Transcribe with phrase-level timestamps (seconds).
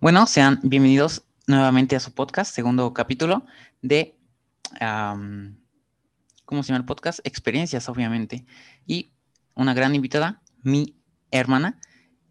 [0.00, 3.44] Bueno, sean bienvenidos nuevamente a su podcast, segundo capítulo
[3.82, 4.16] de,
[6.46, 7.20] ¿cómo se llama el podcast?
[7.22, 8.46] Experiencias, obviamente.
[8.86, 9.12] Y
[9.54, 10.96] una gran invitada, mi
[11.30, 11.78] hermana,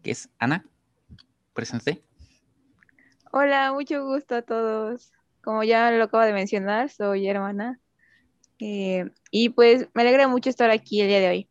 [0.02, 0.64] que es Ana.
[1.52, 2.02] Preséntate.
[3.30, 5.12] Hola, mucho gusto a todos.
[5.40, 7.78] Como ya lo acabo de mencionar, soy hermana.
[8.58, 11.48] Eh, y pues me alegra mucho estar aquí el día de hoy.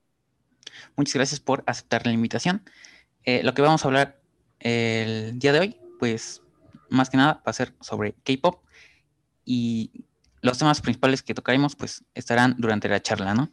[0.98, 2.62] Muchas gracias por aceptar la invitación.
[3.24, 4.20] Eh, lo que vamos a hablar
[4.60, 6.42] el día de hoy pues
[6.90, 8.64] más que nada va a ser sobre K-pop
[9.46, 10.06] y
[10.42, 13.52] los temas principales que tocaremos pues estarán durante la charla, ¿no?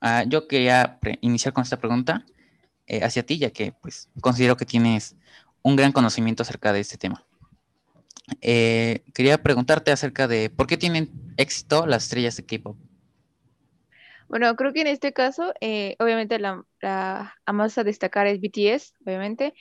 [0.00, 2.24] Ah, yo quería iniciar con esta pregunta
[2.86, 5.16] eh, hacia ti, ya que pues considero que tienes
[5.62, 7.24] un gran conocimiento acerca de este tema.
[8.40, 12.76] Eh, quería preguntarte acerca de por qué tienen éxito las estrellas de K-pop.
[14.28, 18.94] Bueno, creo que en este caso, eh, obviamente la, la más a destacar es BTS,
[19.06, 19.54] obviamente,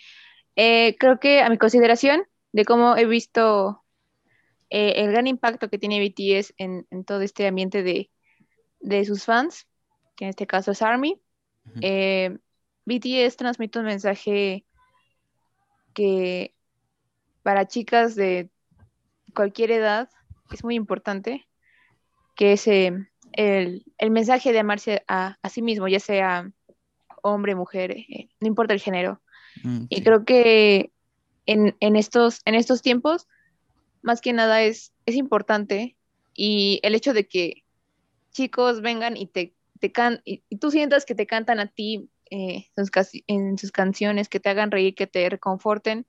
[0.57, 3.85] eh, creo que a mi consideración de cómo he visto
[4.71, 9.67] eh, el gran impacto que tiene BTS en, todo este ambiente de, sus fans,
[10.15, 11.21] que en este caso es ARMY,
[11.81, 12.39] eh,
[12.85, 14.65] BTS transmite un mensaje
[15.93, 16.55] que
[17.43, 18.49] para chicas de
[19.35, 20.09] cualquier edad
[20.51, 21.47] es muy importante,
[22.35, 23.11] que es el,
[24.09, 26.51] mensaje de amarse a, a, sí mismo, ya sea
[27.21, 27.95] hombre, mujer,
[28.39, 29.21] no importa el género.
[29.63, 30.91] Mm, y creo que
[31.45, 33.27] en, estos, en estos tiempos,
[34.01, 35.95] más que nada es, es importante
[36.33, 37.63] y el hecho de que
[38.31, 42.67] chicos vengan y te, te can y, tú sientas que te cantan a ti eh,
[43.27, 46.05] en sus canciones, que te hagan reír, que te reconforten,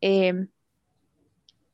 [0.00, 0.48] em,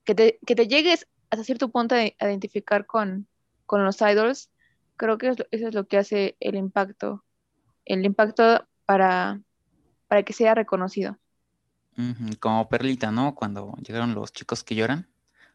[0.04, 3.28] que, te, que te llegues hasta cierto punto a identificar con,
[3.66, 4.50] con los idols,
[4.96, 7.24] creo que eso es lo que hace el impacto,
[7.84, 9.40] el impacto para,
[10.14, 11.18] para que sea reconocido.
[12.38, 13.34] Como Perlita, ¿no?
[13.34, 15.08] Cuando llegaron los chicos que lloran,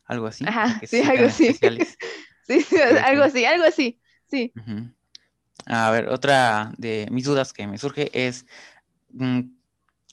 [0.04, 0.44] algo así.
[0.46, 1.54] Ajá, sí, algo así.
[2.48, 4.52] sí, sí, algo así, algo así, sí.
[5.66, 8.46] A ver, otra de mis dudas que me surge es,
[9.14, 9.44] mm,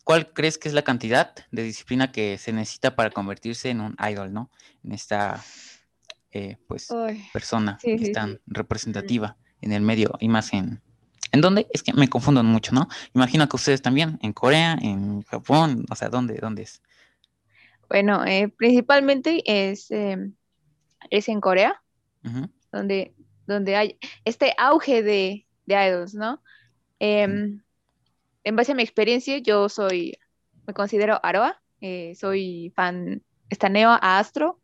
[0.04, 3.96] ¿cuál crees que es la cantidad de disciplina que se necesita para convertirse en un
[4.08, 4.52] idol, ¿no?
[4.84, 5.42] En esta,
[6.30, 6.86] eh, pues,
[7.32, 10.84] persona que es tan representativa en el medio y más en,
[11.36, 11.66] ¿En dónde?
[11.70, 12.88] Es que me confundo mucho, ¿no?
[13.14, 16.80] Imagino que ustedes también, en Corea, en Japón, o sea, ¿dónde, dónde es?
[17.90, 20.32] Bueno, eh, principalmente es, em,
[21.10, 21.82] es en Corea,
[22.72, 23.14] donde,
[23.46, 26.42] donde hay este auge de, de idols, ¿no?
[27.00, 27.60] Em,
[28.42, 30.16] en base a mi experiencia, yo soy,
[30.66, 34.58] me considero Aroa, eh, soy fan, estaneo a Astro,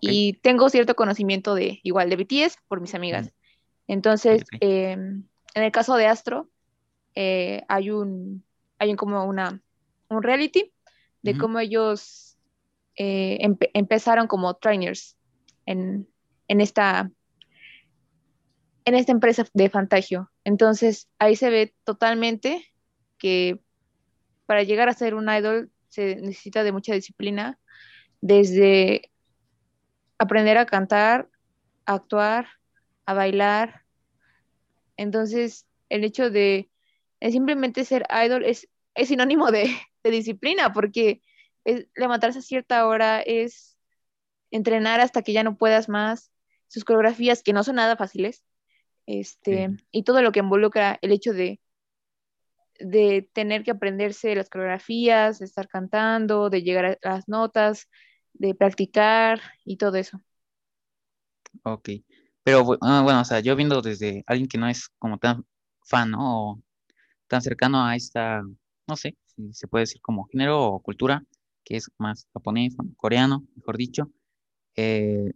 [0.00, 3.32] y tengo cierto conocimiento de, igual, de BTS por mis amigas.
[3.86, 5.24] Entonces, em,
[5.54, 6.48] en el caso de Astro,
[7.14, 8.44] eh, hay un,
[8.78, 9.60] hay como una,
[10.08, 10.72] un reality
[11.22, 12.38] de cómo ellos
[12.96, 13.38] eh,
[13.74, 15.16] empezaron como trainers
[15.66, 16.06] en,
[16.48, 17.10] esta,
[18.84, 20.30] en esta empresa de Fantagio.
[20.44, 22.66] Entonces, ahí se ve totalmente
[23.18, 23.60] que
[24.46, 27.58] para llegar a ser un idol se necesita de mucha disciplina,
[28.20, 29.10] desde
[30.18, 31.28] aprender a cantar,
[31.86, 32.46] a actuar,
[33.06, 33.82] a bailar,
[35.00, 36.70] entonces, el hecho de,
[37.22, 38.68] simplemente ser idol es,
[39.02, 39.74] sinónimo de,
[40.04, 41.22] disciplina, porque
[41.64, 43.78] es levantarse a cierta hora, es
[44.50, 46.30] entrenar hasta que ya no puedas más,
[46.68, 48.44] sus coreografías que no son nada fáciles,
[49.06, 51.60] este, y todo lo que involucra el hecho de,
[52.78, 57.88] de tener que aprenderse las coreografías, de estar cantando, de llegar a las notas,
[58.34, 60.20] de practicar y todo eso.
[61.64, 61.88] Ok.
[62.44, 65.44] Pero ah, bueno, o sea, yo viendo desde alguien que no es como tan
[65.84, 66.52] fan, ¿no?
[66.52, 66.62] O
[67.28, 68.42] tan cercano a esta,
[68.88, 71.24] no sé, si se puede decir como género o cultura,
[71.64, 74.10] que es más japonés, coreano, mejor dicho,
[74.76, 75.32] eh,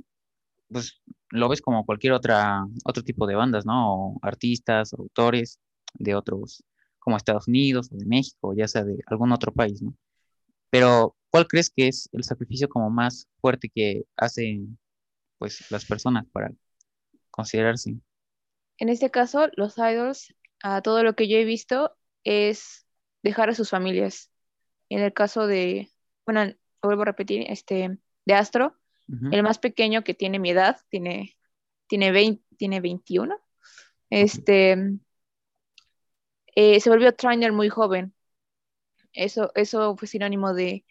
[0.69, 3.95] pues lo ves como cualquier otra, otro tipo de bandas, ¿no?
[4.17, 5.61] O artistas, autores
[5.95, 6.65] de otros,
[6.99, 9.95] como Estados Unidos o de México, ya sea de algún otro país, ¿no?
[10.71, 14.79] Pero, ¿cuál crees que es el sacrificio como más fuerte que hacen,
[15.39, 16.53] pues, las personas para
[17.35, 17.97] considerarse.
[18.79, 22.87] En este caso, los idols, a todo lo que yo he visto, es
[23.23, 24.31] dejar a sus familias.
[24.89, 25.91] En el caso de,
[26.25, 28.77] bueno, vuelvo a repetir, este, de Astro,
[29.31, 31.37] el más pequeño que tiene mi edad, tiene,
[31.89, 33.39] tiene, 20, tiene 21,
[34.09, 34.99] este,
[36.55, 38.15] eh, se volvió trainer muy joven.
[39.13, 40.87] Eso, eso fue sinónimo de,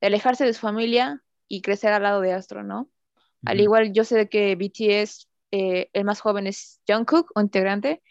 [0.00, 2.90] alejarse de su familia y crecer al lado de Astro, ¿no?
[3.44, 8.02] Al igual, yo sé que BTS eh, el más joven es Jungkook, un integrante.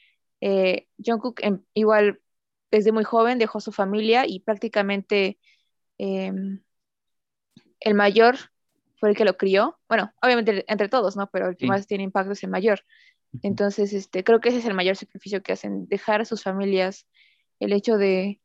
[0.42, 2.22] Eh, Jungkook em, igual
[2.70, 5.40] desde muy joven dejó su familia y prácticamente
[5.98, 6.62] em,
[7.80, 8.38] el mayor
[8.98, 9.80] fue el que lo crió.
[9.90, 11.30] Bueno, obviamente entre todos, ¿no?
[11.32, 12.82] Pero el que más tiene impacto es el mayor.
[13.42, 17.08] Entonces, este, creo que ese es el mayor sacrificio que hacen, dejar a sus familias,
[17.60, 18.40] el hecho de...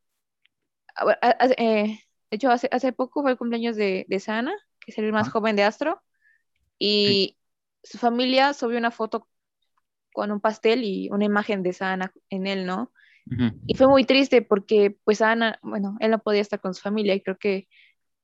[1.59, 1.99] Eh,
[2.31, 5.29] de hecho, hace, hace poco fue el cumpleaños de, de Sana, que es el más
[5.29, 6.03] joven de Astro,
[6.79, 7.37] y
[7.87, 9.29] su familia subió una foto
[10.13, 12.93] con un pastel y una imagen de Sana en él, ¿no?
[13.67, 17.15] Y fue muy triste porque pues Ana, bueno, él no podía estar con su familia
[17.15, 17.69] y creo que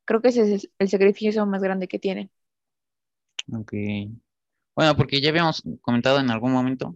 [0.05, 2.31] creo que ese es el sacrificio más grande que tiene.
[3.53, 3.73] Ok.
[4.75, 6.95] Bueno, porque ya habíamos comentado en algún momento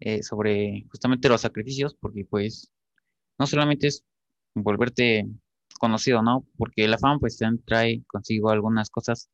[0.00, 2.70] eh, sobre justamente los sacrificios, porque pues
[3.38, 4.04] no solamente es
[4.54, 5.26] volverte
[5.78, 6.46] conocido, ¿no?
[6.56, 9.28] Porque la fama pues trae consigo algunas cosas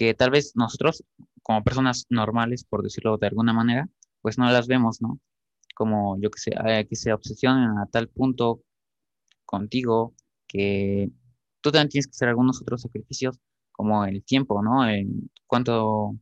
[0.00, 1.04] que tal vez nosotros,
[1.42, 3.86] como personas normales, por decirlo de alguna manera,
[4.22, 5.20] pues no las vemos, ¿no?
[5.74, 8.62] Como yo que sé, eh, que se obsesionen a tal punto
[9.44, 10.14] contigo
[10.48, 11.10] que
[11.60, 13.38] tú también tienes que hacer algunos otros sacrificios,
[13.72, 14.88] como el tiempo, ¿no?
[14.88, 16.16] En cuánto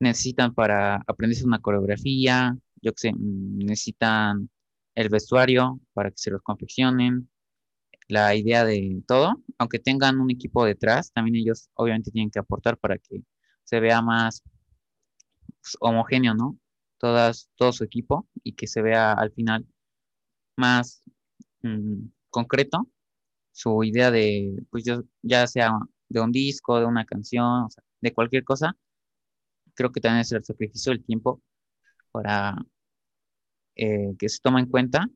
[0.00, 4.50] necesitan para aprenderse una coreografía, yo que sé, mm, necesitan
[4.96, 7.30] el vestuario para que se los confeccionen,
[8.08, 12.78] la idea de todo, aunque tengan un equipo detrás, también ellos obviamente tienen que aportar
[12.78, 13.22] para que
[13.64, 14.42] se vea más
[15.60, 16.58] pues, homogéneo, ¿no?
[16.98, 19.66] Todas, todo su equipo y que se vea al final
[20.56, 21.02] más
[21.62, 22.88] mm, concreto
[23.52, 24.84] su idea de, pues
[25.22, 25.72] ya sea
[26.08, 27.68] de un disco, de una canción,
[28.00, 28.76] de cualquier cosa,
[29.74, 31.42] creo que también es el sacrificio del tiempo
[32.12, 32.56] para
[33.76, 35.06] eh, que se tome en cuenta,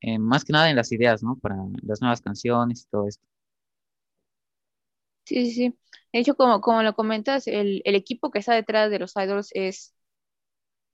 [0.00, 1.36] eh, más que nada en las ideas, ¿no?
[1.36, 3.24] Para las nuevas canciones y todo esto.
[5.24, 5.78] Sí, sí, sí.
[6.12, 9.94] De hecho, como, como lo comentas, el, equipo que está detrás de los idols es,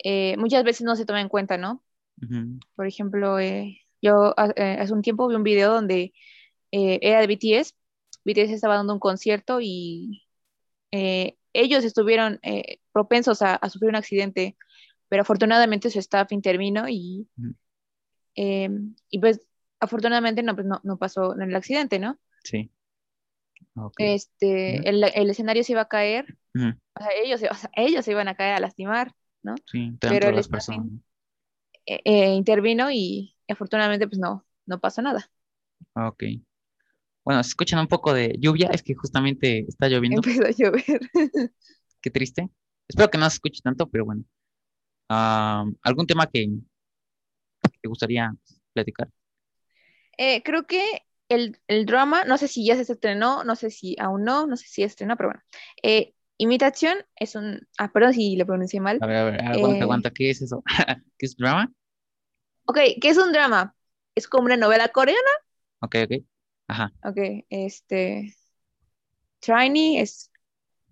[0.03, 1.85] eh, muchas veces no se toma en cuenta, ¿no?
[2.77, 3.39] Por ejemplo,
[4.01, 6.13] yo hace un tiempo vi un video donde
[6.71, 7.75] era de BTS,
[8.25, 10.23] BTS estaba dando un concierto y
[11.53, 14.57] ellos estuvieron eh, propensos a, sufrir un accidente,
[15.09, 17.29] pero afortunadamente su staff intervino y,
[18.35, 19.41] em, y pues
[19.81, 22.19] afortunadamente no, pues no, no pasó en el accidente, ¿no?
[22.45, 22.71] Sí.
[23.97, 27.41] Este, el, el, escenario se iba a caer, o sea, ellos,
[27.75, 29.55] ellos se iban a caer a lastimar, ¿no?
[29.67, 30.69] Sí, pero el staff
[31.87, 35.31] eh, eh, intervino y afortunadamente pues no, no pasó nada.
[35.95, 36.25] Ok.
[37.25, 40.21] Bueno, se escuchan un poco de lluvia, es que justamente está lloviendo.
[40.25, 41.11] Empezó a llover.
[42.01, 42.49] Qué triste.
[42.89, 44.25] Espero que no se escuche tanto, pero bueno.
[45.09, 46.49] ¿Algún tema que
[47.83, 48.33] te gustaría
[48.73, 49.09] platicar?
[50.17, 50.83] Eh, creo que
[51.29, 54.67] el, drama, no sé si ya se estrenó, no sé si aún no, no sé
[54.69, 55.43] si estrenó, pero bueno.
[55.83, 57.67] Eh, imitación es un.
[57.79, 58.99] Ah, perdón si lo pronuncié mal.
[59.01, 60.11] A ver, a ver, aguanta, eh, aguanta.
[60.11, 60.63] ¿Qué es eso?
[61.19, 61.73] ¿Qué es drama?
[62.67, 63.75] Ok, ¿qué es un drama?
[64.15, 65.31] Es como una novela coreana.
[65.81, 66.25] Ok, ok.
[66.69, 66.93] Ajá.
[67.05, 68.35] Ok, este.
[69.41, 70.31] Trini es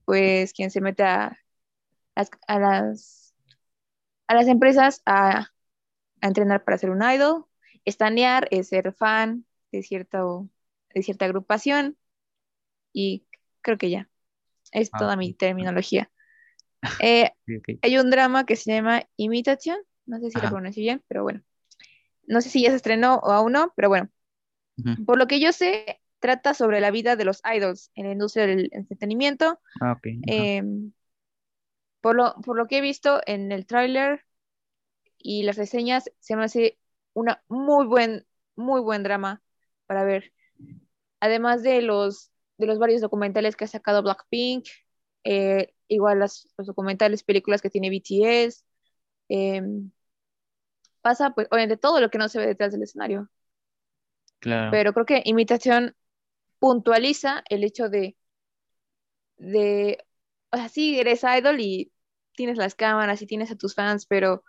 [0.04, 1.38] pues quien se mete a,
[2.16, 3.32] a, las,
[4.26, 5.52] a las empresas a,
[6.28, 7.46] entrenar para ser un idol.
[7.84, 10.48] Estanear es ser fan de, cierto,
[10.94, 11.96] de cierta agrupación.
[12.92, 13.26] Y
[13.62, 14.08] creo que ya.
[14.72, 16.10] Es ah, toda mi terminología.
[17.00, 17.30] Eh,
[17.82, 19.78] hay un drama que se llama Imitación.
[20.06, 21.42] No sé si lo pronuncio bien, pero bueno.
[22.26, 24.08] No sé si ya se estrenó o aún no, pero bueno.
[25.04, 28.46] Por lo que yo sé, trata sobre la vida de los idols en la industria
[28.46, 29.60] del entretenimiento.
[29.80, 30.92] Ah, em,
[32.00, 34.24] por, lo, por lo que he visto en el tráiler
[35.22, 36.78] y las reseñas, se me hace
[37.12, 39.42] una muy buen, muy buen drama
[39.86, 40.32] para ver.
[41.20, 44.66] Además de los, de los varios documentales que ha sacado Blackpink,
[45.24, 48.64] eh, igual los documentales, películas que tiene BTS.
[49.28, 49.90] Em,
[51.02, 53.28] pasa, pues, obviamente, todo lo que no se ve detrás del escenario.
[54.70, 55.94] Pero creo que imitación
[56.58, 58.16] puntualiza el hecho de,
[59.38, 60.04] de,
[60.50, 61.92] o sea, sí, eres idol y
[62.34, 64.44] tienes las cámaras y tienes a tus fans, pero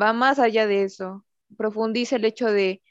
[0.00, 1.24] va más allá de eso.
[1.56, 2.82] Profundiza el hecho de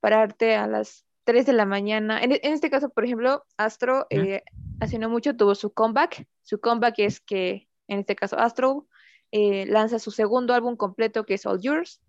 [0.00, 2.22] pararte a las 3 de la mañana.
[2.22, 4.42] En, este caso, por ejemplo, Astro eh,
[4.80, 6.26] hace no mucho tuvo su comeback.
[6.42, 8.86] Su comeback es que, en este caso, Astro
[9.32, 12.00] eh, lanza su segundo álbum completo que es All Yours.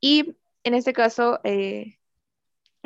[0.00, 1.98] Y en este caso, eh,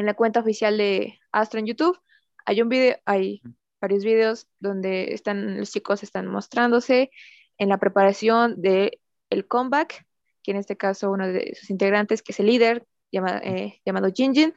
[0.00, 2.00] en la cuenta oficial de Astro en YouTube.
[2.47, 3.42] Hay un video, hay
[3.80, 7.11] varios videos donde están los chicos están mostrándose
[7.59, 10.06] en la preparación de el comeback,
[10.42, 14.54] que en este caso uno de sus integrantes, que es el líder eh, llamado Jinjin,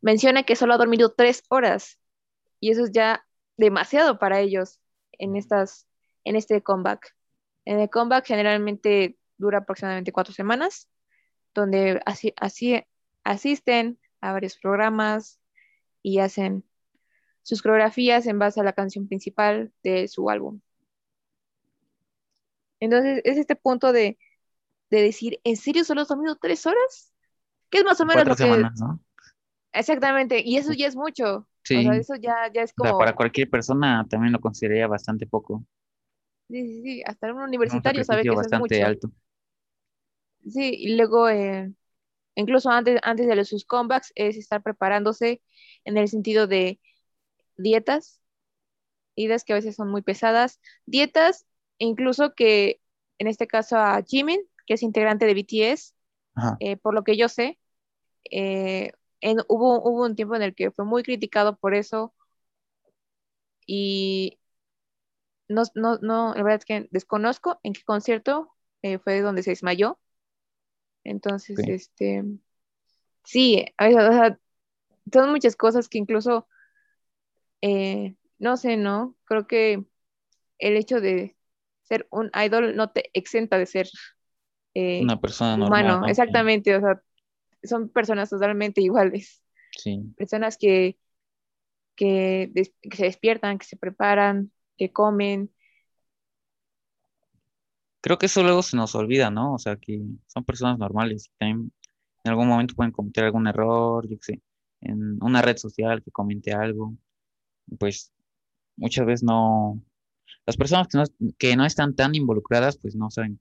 [0.00, 1.98] menciona que solo ha dormido tres horas
[2.60, 4.80] y eso es ya demasiado para ellos
[5.12, 5.88] en estas
[6.24, 7.14] en este comeback.
[7.64, 10.88] En el comeback generalmente dura aproximadamente cuatro semanas,
[11.54, 12.82] donde así, así
[13.24, 15.40] asisten a varios programas
[16.02, 16.64] y hacen
[17.42, 20.60] sus coreografías en base a la canción principal de su álbum.
[22.80, 24.18] Entonces, es este punto de,
[24.88, 27.12] decir, ¿en serio solo has dormido tres horas?
[27.70, 28.46] ¿Qué es más o menos lo que...
[28.80, 29.00] ¿no?
[29.72, 31.46] Exactamente, y eso ya es mucho.
[31.62, 31.76] Sí.
[31.76, 32.98] O sea, eso ya, ya es como...
[32.98, 35.64] para cualquier persona también lo consideraría bastante poco.
[36.48, 38.86] Sí, sí, sí, hasta un universitario sabe que eso es mucho.
[38.86, 39.10] alto.
[40.46, 41.70] Sí, y luego, eh,
[42.34, 45.42] incluso antes, antes de sus comebacks, es estar preparándose
[45.84, 46.80] en el sentido de
[47.58, 48.22] dietas,
[49.14, 52.80] idas que a veces son muy pesadas, dietas, incluso que
[53.18, 55.94] en este caso a Jimin, que es integrante de BTS,
[56.60, 57.58] eh, por lo que yo sé,
[58.30, 58.92] eh,
[59.48, 62.14] hubo, hubo un tiempo en el que fue muy criticado por eso
[63.66, 64.38] y
[65.48, 69.50] no, no, no, la verdad es que desconozco en qué concierto eh, fue donde se
[69.50, 69.98] desmayó.
[71.04, 72.22] Entonces, este,
[73.24, 73.64] sí,
[75.12, 76.46] son muchas cosas que incluso,
[77.62, 79.16] eh, no sé, ¿no?
[79.24, 79.84] Creo que
[80.58, 81.36] el hecho de
[81.82, 83.88] ser un idol no te exenta de ser
[84.78, 85.84] eh, una persona normal.
[85.84, 87.02] Humano, exactamente, o sea,
[87.62, 89.42] son personas totalmente iguales.
[89.72, 90.02] Sí.
[90.16, 90.98] Personas que,
[91.96, 95.50] que, que se despiertan, que se preparan, que comen.
[98.00, 99.54] Creo que eso luego se nos olvida, ¿no?
[99.54, 104.24] O sea, que son personas normales en algún momento pueden cometer algún error, yo qué
[104.34, 104.42] sé,
[104.80, 106.94] en una red social que comente algo.
[107.78, 108.12] Pues
[108.76, 109.82] muchas veces no,
[110.46, 111.04] las personas que no,
[111.38, 113.40] que no están tan involucradas, pues no saben.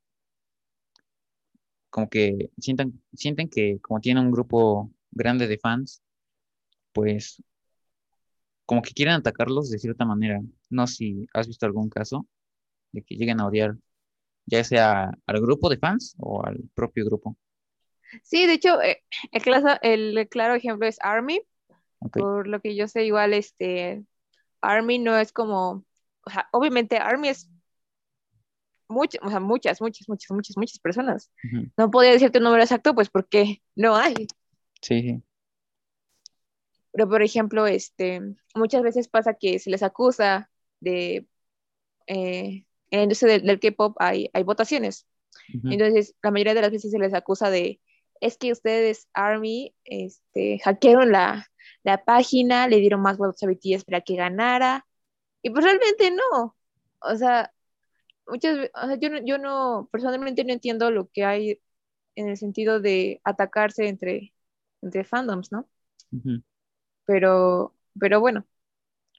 [1.98, 6.04] Como que sienten, sienten que como tienen un grupo grande de fans,
[6.94, 7.42] pues
[8.68, 10.40] como que quieren atacarlos de cierta manera.
[10.70, 12.28] No sé si has visto algún caso
[12.92, 13.78] de que lleguen a odiar
[14.46, 17.36] ya sea al grupo de fans o al propio grupo.
[18.22, 21.42] Sí, de hecho, eh, el, el, claro ejemplo es Army.
[22.12, 24.06] Por lo que yo sé, igual este
[24.62, 25.84] Army no es como,
[26.22, 27.50] o sea, obviamente Army es
[28.88, 31.32] muchas, o sea, muchas, muchas, muchas, muchas, muchas personas.
[31.78, 34.28] No podía decirte un número exacto, pues porque no hay.
[34.82, 35.22] Sí.
[36.92, 38.22] Pero, por ejemplo, este,
[38.56, 41.28] muchas veces pasa que se les acusa de,
[42.08, 45.06] eh, en la industria del, K-pop hay, hay votaciones.
[45.64, 47.80] Entonces, la mayoría de las veces se les acusa de,
[48.20, 51.48] es que ustedes, ARMY, este, hackearon la,
[51.84, 54.86] la página, le dieron más votos a BTS para que ganara.
[55.42, 56.56] Y pues realmente no.
[57.00, 57.54] O sea,
[58.28, 61.62] muchas o sea, yo, no, yo no, personalmente no entiendo lo que hay
[62.16, 64.34] en el sentido de atacarse entre,
[64.82, 65.70] entre fandoms, ¿no?
[67.06, 68.46] pero, pero bueno,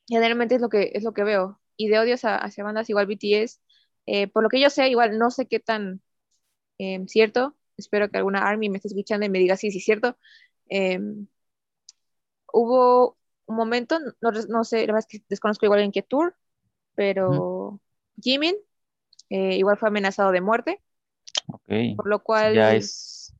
[0.08, 1.60] generalmente es lo que, es lo que veo.
[1.76, 3.60] Y de odios hacia bandas igual BTS,
[4.06, 6.02] eh, por lo que yo sé, igual no sé qué tan
[6.78, 10.18] em, cierto, espero que alguna ARMY me esté escuchando y me diga sí, sí, cierto.
[10.68, 11.28] Em,
[12.52, 16.36] hubo un momento, no, no, sé, la verdad es que desconozco igual en qué tour,
[16.94, 17.80] pero
[18.20, 18.56] Jimin
[19.30, 20.82] eh, igual fue amenazado de muerte.
[21.46, 21.96] Ok.
[21.96, 22.54] Por lo cual...
[22.54, 23.34] Ya es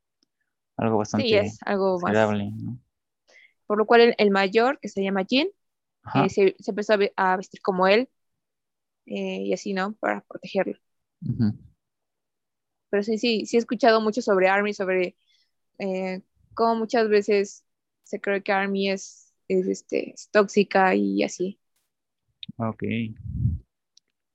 [0.77, 2.79] algo bastante sí, es algo más, ¿no?
[3.69, 5.49] por lo cual el, mayor, que se llama Jin,
[6.15, 8.09] eh, se, empezó a, vestir como él,
[9.05, 9.93] eh, y así, ¿no?
[9.95, 10.79] Para protegerlo.
[12.89, 15.17] Pero sí, sí, sí he escuchado mucho sobre Army, sobre
[15.79, 16.23] eh,
[16.55, 17.65] cómo muchas veces
[18.05, 21.61] se cree que Army es, este, tóxica y así.
[22.57, 22.85] Ok.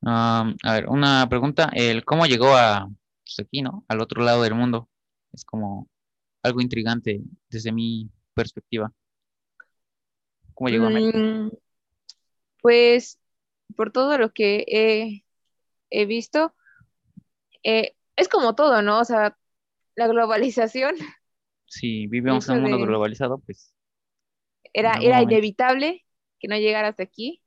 [0.05, 1.69] A ver, una pregunta.
[1.74, 2.89] El, ¿Cómo llegó a
[3.24, 3.86] pues, aquí, ¿no?
[3.88, 4.89] Al otro lado del mundo.
[5.31, 5.89] Es como
[6.41, 8.91] algo intrigante desde mi perspectiva.
[10.53, 11.17] ¿Cómo llegó a México?
[11.17, 11.50] Mm,
[12.62, 13.19] pues
[13.75, 15.24] por todo lo que
[15.89, 16.53] he, visto,
[17.63, 19.00] eh, es como todo, ¿no?
[19.00, 19.38] O sea,
[19.95, 20.95] la globalización.
[21.65, 23.74] Si vivimos en un mundo globalizado, pues.
[24.74, 26.05] Era, era inevitable
[26.39, 27.42] que no llegara hasta aquí.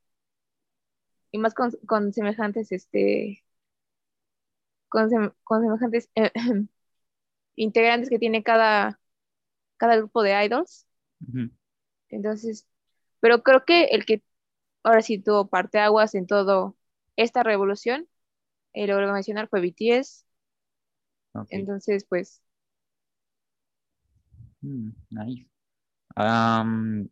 [1.31, 3.43] Y más con, semejantes, este.
[4.89, 6.31] Con, semejantes eh,
[7.55, 8.99] integrantes que tiene cada,
[9.77, 10.87] cada grupo de idols.
[12.09, 12.67] Entonces,
[13.19, 14.23] pero creo que el que
[14.83, 16.77] ahora sí tuvo parteaguas en todo
[17.15, 18.07] esta revolución,
[18.73, 20.25] eh, lo a mencionar, fue BTS.
[21.49, 22.41] Entonces, pues.
[24.61, 25.47] Mm, nice.
[26.15, 27.07] Mm,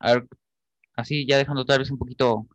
[0.00, 0.28] a ver,
[0.96, 2.46] así ya dejando tal vez un poquito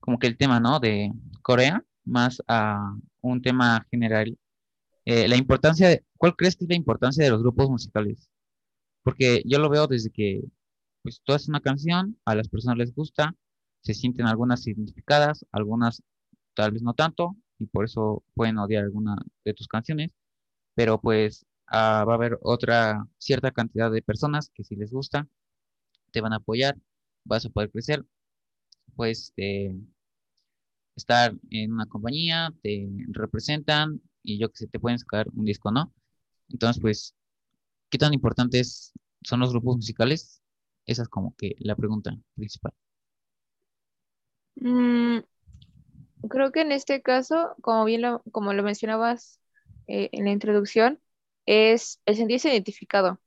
[0.00, 0.80] como que el tema, ¿no?
[0.80, 1.12] De
[1.42, 4.38] Corea, más a un tema general.
[5.04, 8.28] Eh, la importancia ¿cuál crees que es la importancia de los grupos musicales?
[9.02, 10.42] Porque yo lo veo desde que
[11.02, 13.34] pues tú haces una canción, a las personas les gusta,
[13.82, 16.02] se sienten algunas significadas, algunas
[16.54, 20.10] tal vez no tanto, y por eso pueden odiar alguna de tus canciones,
[20.74, 25.28] pero pues ah, va a haber otra cierta cantidad de personas que si les gusta,
[26.12, 26.76] te van a apoyar,
[27.24, 28.04] vas a poder crecer,
[29.06, 29.74] este,
[30.96, 35.70] estar en una compañía, te representan y yo que sé, te pueden sacar un disco,
[35.70, 35.92] ¿no?
[36.48, 37.14] Entonces, pues,
[37.90, 38.92] ¿qué tan importantes
[39.22, 40.42] son los grupos musicales?
[40.86, 42.72] Esa es como que la pregunta principal.
[44.56, 45.20] Mm,
[46.28, 49.40] creo que en este caso, como bien lo, como lo mencionabas
[49.86, 51.00] eh, en la introducción,
[51.46, 53.20] es el sentirse identificado.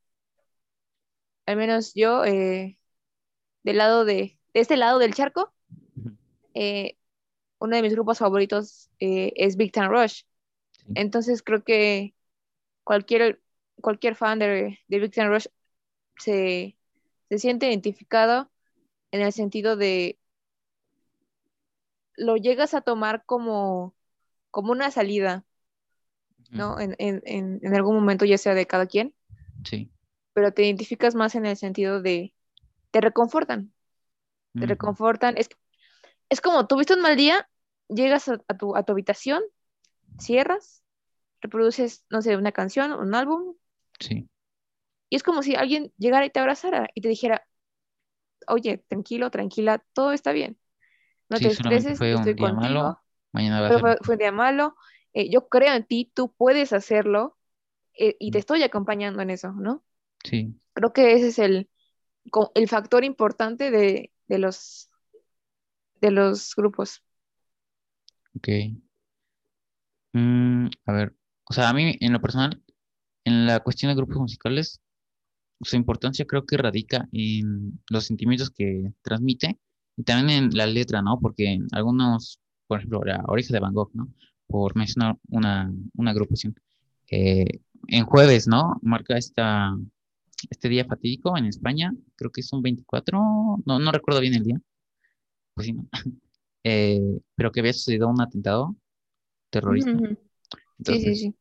[1.46, 2.80] Al menos yo, eh,
[3.63, 5.53] del lado de, este lado del charco,
[6.53, 6.98] eh,
[7.60, 10.24] uno de mis grupos favoritos es Big Time Rush.
[10.96, 12.13] Entonces creo que
[12.84, 13.41] cualquier,
[13.75, 15.48] cualquier fan de, de Big Time Rush
[16.17, 16.77] se,
[17.29, 18.51] se siente identificado
[19.12, 20.17] en el sentido de
[22.15, 23.96] lo llegas a tomar como,
[24.51, 25.46] como una salida,
[26.50, 26.79] ¿no?
[26.79, 29.15] En, en, en, algún momento, ya sea de cada quien.
[29.63, 29.89] Sí.
[30.34, 32.34] Pero te identificas más en el sentido de,
[32.91, 33.74] te reconfortan.
[34.53, 35.36] Te reconfortan.
[35.38, 35.50] Es,
[36.29, 37.48] es como, tuviste un mal día,
[37.88, 39.41] llegas a, tu, a tu habitación,
[40.20, 40.84] cierras,
[41.41, 43.55] reproduces, no sé, una canción, un álbum.
[44.00, 44.29] Sí.
[45.10, 47.46] Y es como si alguien llegara y te abrazara y te dijera,
[48.48, 50.58] oye, tranquilo, tranquila, todo está bien.
[51.29, 52.62] No te estreses, fue estoy un día contigo.
[52.62, 53.00] Malo,
[53.31, 54.75] mañana va a ser fue, un día malo.
[55.13, 57.38] Eh, yo creo en ti, tú puedes hacerlo
[57.98, 58.39] eh, y te mm.
[58.39, 59.84] estoy acompañando en eso, ¿no?
[60.24, 60.55] Sí.
[60.74, 61.70] Creo que ese es el,
[62.53, 64.89] el factor importante de, de los,
[66.00, 67.03] de los grupos.
[68.35, 68.47] Ok.
[70.13, 71.15] Mm, a ver,
[71.50, 72.61] o sea, a mí en lo personal,
[73.25, 74.81] en la cuestión de grupos musicales,
[75.61, 79.59] su importancia creo que radica en los sentimientos que transmite
[79.97, 81.19] y también en la letra, ¿no?
[81.19, 84.07] Porque algunos, por ejemplo, la Oreja de Van Gogh, ¿no?
[84.47, 86.55] Por mencionar una, una agrupación.
[87.09, 87.59] Eh,
[87.89, 88.79] en jueves, ¿no?
[88.81, 89.75] Marca esta,
[90.50, 94.62] este día fatídico en España, creo que son 24, no, no recuerdo bien el día,
[95.54, 95.88] pues sí, ¿no?
[96.63, 98.75] Eh, pero que había sucedido un atentado
[99.49, 99.89] terrorista.
[99.89, 101.36] Entonces, sí, sí, sí.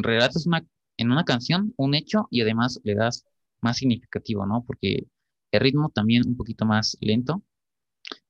[0.00, 0.64] relatas una,
[0.96, 3.26] en una canción un hecho y además le das
[3.60, 4.64] más significativo, ¿no?
[4.66, 5.06] Porque
[5.50, 7.42] el ritmo también un poquito más lento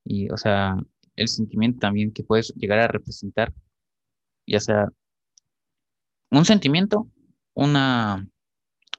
[0.04, 0.76] y, o sea,
[1.16, 3.54] el sentimiento también que puedes llegar a representar,
[4.46, 4.88] ya sea
[6.30, 7.08] un sentimiento,
[7.54, 8.28] una,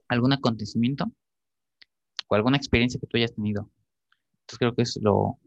[0.08, 1.12] algún acontecimiento
[2.28, 3.70] o alguna experiencia que tú hayas tenido.
[4.42, 5.40] Entonces creo que es lo,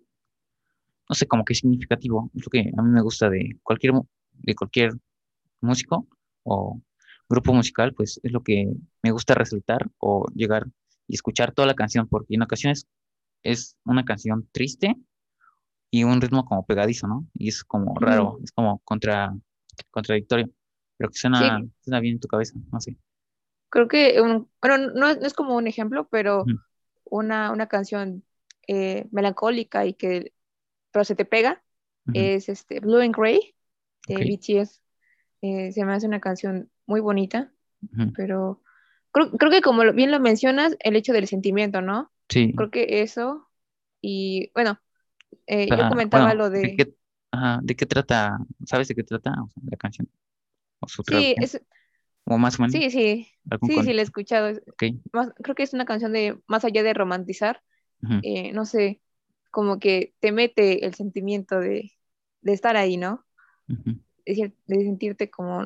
[1.08, 3.94] no sé, como que significativo, es lo que a mí me gusta de cualquier,
[4.32, 4.92] de cualquier
[5.60, 6.06] músico
[6.42, 6.80] o
[7.28, 10.66] grupo musical, pues es lo que me gusta resaltar o llegar
[11.06, 12.86] y escuchar toda la canción, porque en ocasiones
[13.42, 14.96] es una canción triste
[15.90, 17.26] y un ritmo como pegadizo, ¿no?
[17.34, 19.34] Y es como raro, es como contra,
[19.90, 20.50] contradictorio,
[20.96, 22.96] pero que suena, suena bien en tu cabeza, no sé.
[23.70, 26.44] Creo que, un, bueno, no, es como un ejemplo, pero
[27.04, 28.24] una, una canción
[28.66, 30.32] eh, melancólica y que,
[30.90, 31.62] pero se te pega,
[32.14, 33.54] es este Blue and Gray
[34.06, 34.80] de BTS.
[35.42, 37.52] Eh, se me hace una canción muy bonita,
[38.14, 38.62] pero
[39.12, 42.10] creo, creo, que como bien lo mencionas, el hecho del sentimiento, ¿no?
[42.28, 42.54] Sí.
[42.56, 43.48] Creo que eso,
[44.00, 44.80] y bueno,
[45.46, 46.60] eh, yo comentaba lo de...
[46.60, 46.94] ¿de qué,
[47.30, 48.38] ajá, ¿De qué trata?
[48.64, 49.34] ¿Sabes de qué trata
[49.70, 50.08] la canción?
[50.80, 51.60] ¿O su sí, es...
[52.28, 52.72] ¿O más o menos?
[52.72, 53.28] Sí, sí.
[53.66, 54.60] Sí, sí, la he escuchado.
[55.42, 57.62] creo que es una canción de, más allá de romantizar,
[58.22, 59.00] eh, no sé,
[59.50, 61.92] como que te mete el sentimiento de,
[62.42, 63.24] de estar ahí, ¿no?
[63.66, 65.64] de, de, sentirte como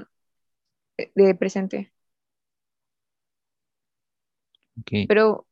[0.97, 1.93] eh, de, presente.
[4.81, 5.07] Okay.
[5.07, 5.47] Pero,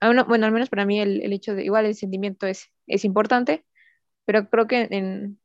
[0.00, 3.64] bueno, al menos para mí el, el, hecho de, igual el sentimiento es, es importante,
[4.24, 5.38] pero creo que en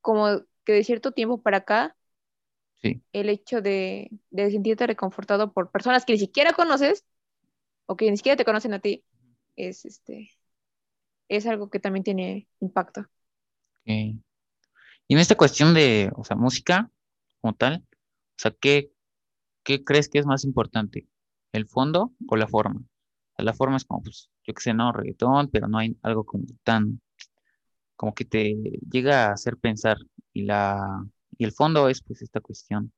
[0.00, 1.96] como que de cierto tiempo para acá,
[2.82, 7.04] el hecho de, sentirte reconfortado por personas que ni siquiera conoces
[7.86, 9.04] o que ni siquiera te conocen a ti,
[9.56, 10.30] es este
[11.28, 13.06] es algo que también tiene impacto.
[13.84, 16.90] Y en esta cuestión de, o sea, música
[17.40, 18.90] como tal, o sea, ¿qué,
[19.62, 21.08] ¿qué crees que es más importante?
[21.52, 22.82] ¿El fondo o la forma?
[23.38, 26.44] la forma es como, pues, yo qué sé, no, reggaetón, pero no hay algo como
[26.62, 27.00] tan,
[27.96, 28.54] como que te
[28.90, 29.98] llega a hacer pensar.
[30.32, 31.04] Y la,
[31.38, 32.92] y el fondo es pues esta cuestión,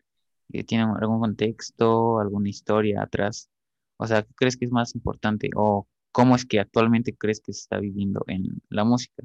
[0.51, 3.51] que tiene algún contexto, alguna historia atrás.
[3.97, 5.51] O sea, ¿qué crees que es más importante?
[5.57, 9.25] ¿O cómo es que actualmente crees que se está viviendo en la música?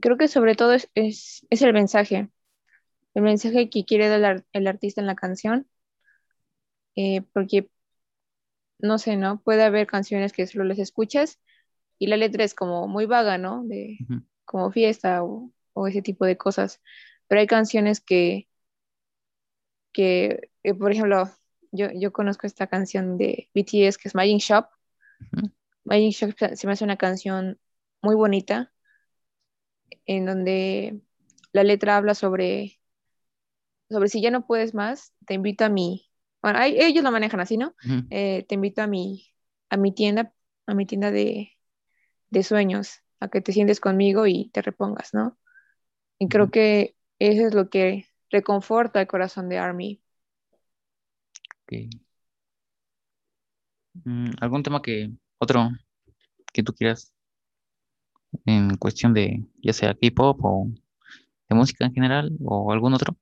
[0.00, 2.30] Creo que sobre todo es, es, el mensaje,
[3.14, 5.66] el mensaje que quiere dar el artista en la canción,
[6.94, 7.68] eh, porque
[8.78, 9.40] no sé, ¿no?
[9.40, 11.40] Puede haber canciones que solo les escuchas
[11.98, 13.64] y la letra es como muy vaga, ¿no?
[13.64, 13.98] De
[14.44, 15.50] como fiesta o,
[15.86, 16.80] ese tipo de cosas.
[17.26, 18.48] Pero hay canciones que,
[19.92, 21.30] que eh, por ejemplo,
[21.72, 24.66] yo, yo conozco esta canción de BTS que es Magic Shop.
[25.84, 27.58] Magic Shop se me hace una canción
[28.02, 28.72] muy bonita,
[30.06, 31.00] en donde
[31.52, 32.80] la letra habla sobre,
[33.88, 36.10] sobre si ya no puedes más, te invito a mi,
[36.42, 37.74] bueno, ellos lo manejan así, ¿no?
[38.10, 39.26] Eh, te invito a mi,
[39.70, 40.32] a mi tienda,
[40.66, 41.52] a mi tienda de,
[42.30, 45.38] de sueños, a que te sientes conmigo y te repongas, ¿no?
[46.18, 50.02] Y creo que eso es lo que reconforta el corazón de Army.
[54.04, 55.70] Mm, ¿Algún tema que, otro
[56.52, 57.12] que tú quieras
[58.46, 60.66] en cuestión de ya sea K-pop o
[61.48, 63.16] de música en general o algún otro?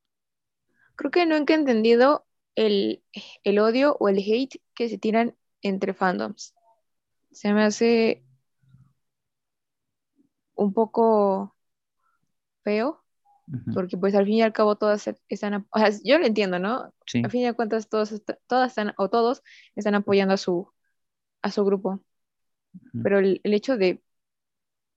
[0.94, 3.02] Creo que no he entendido el,
[3.44, 6.54] el odio o el hate que se tiran entre fandoms.
[7.30, 8.22] Se me hace
[10.54, 11.55] un poco
[12.66, 13.04] feo,
[13.72, 16.92] porque pues al fin y al cabo todas están, o sea, yo lo entiendo, ¿no?
[17.22, 19.42] Al fin y al cuentas todos, todas están, o todos
[19.76, 20.68] están apoyando a su,
[21.42, 22.02] a su grupo.
[23.04, 24.02] Pero el, hecho de,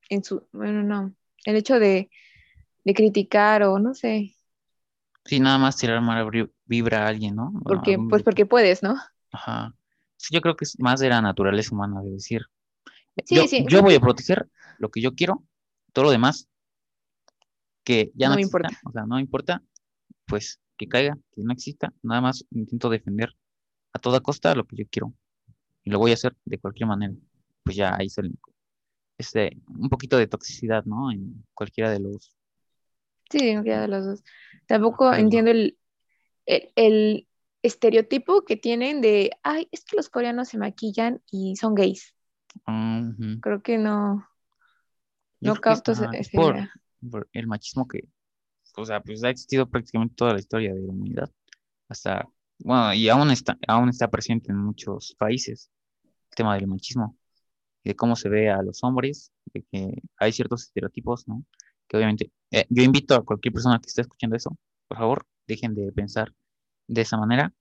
[0.10, 1.14] en su, bueno, no,
[1.46, 2.10] el hecho de,
[2.84, 4.34] de criticar o no sé.
[5.26, 6.28] Sí, nada más tirar mala
[6.66, 7.54] vibra a alguien, ¿no?
[7.64, 8.96] Porque, pues porque puedes, ¿no?
[9.32, 9.76] Ajá.
[10.18, 12.42] Sí, yo creo que es más de la naturaleza humana de decir,
[13.30, 15.44] yo, yo voy a proteger lo que yo quiero,
[15.94, 16.50] todo lo demás,
[17.84, 18.70] que ya no, importa.
[18.86, 19.64] O sea, no me importa,
[20.26, 23.36] pues que caiga, que no exista, nada más intento defender
[23.94, 25.14] a toda costa lo que yo quiero.
[25.84, 27.14] Y lo voy a hacer de cualquier manera.
[27.64, 28.32] Pues ya ahí sale
[29.20, 31.12] este, un poquito de toxicidad, ¿no?
[31.12, 32.36] En cualquiera de los.
[33.30, 34.24] Sí, en cualquiera de los dos.
[34.66, 35.78] Tampoco entiendo el,
[36.46, 37.28] el,
[37.62, 42.16] estereotipo que tienen de, ay, es que los coreanos se maquillan y son gays.
[43.42, 44.26] Creo que no.
[45.42, 45.94] No capto
[46.34, 46.70] por,
[47.34, 48.08] el machismo que,
[48.76, 51.32] o sea, pues ha existido prácticamente toda la historia de la humanidad.
[51.88, 52.28] Hasta,
[52.60, 55.72] bueno, y aún está, aún está presente en muchos países
[56.04, 57.18] el tema del machismo
[57.84, 61.44] de cómo se ve a los hombres, de que hay ciertos estereotipos, ¿no?
[61.88, 64.56] Que obviamente, eh, yo invito a cualquier persona que esté escuchando eso,
[64.88, 66.34] por favor, dejen de pensar
[66.88, 67.54] de esa manera,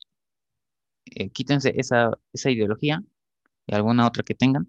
[1.07, 3.03] eh, quítense esa, esa ideología
[3.67, 4.69] y alguna otra que tengan.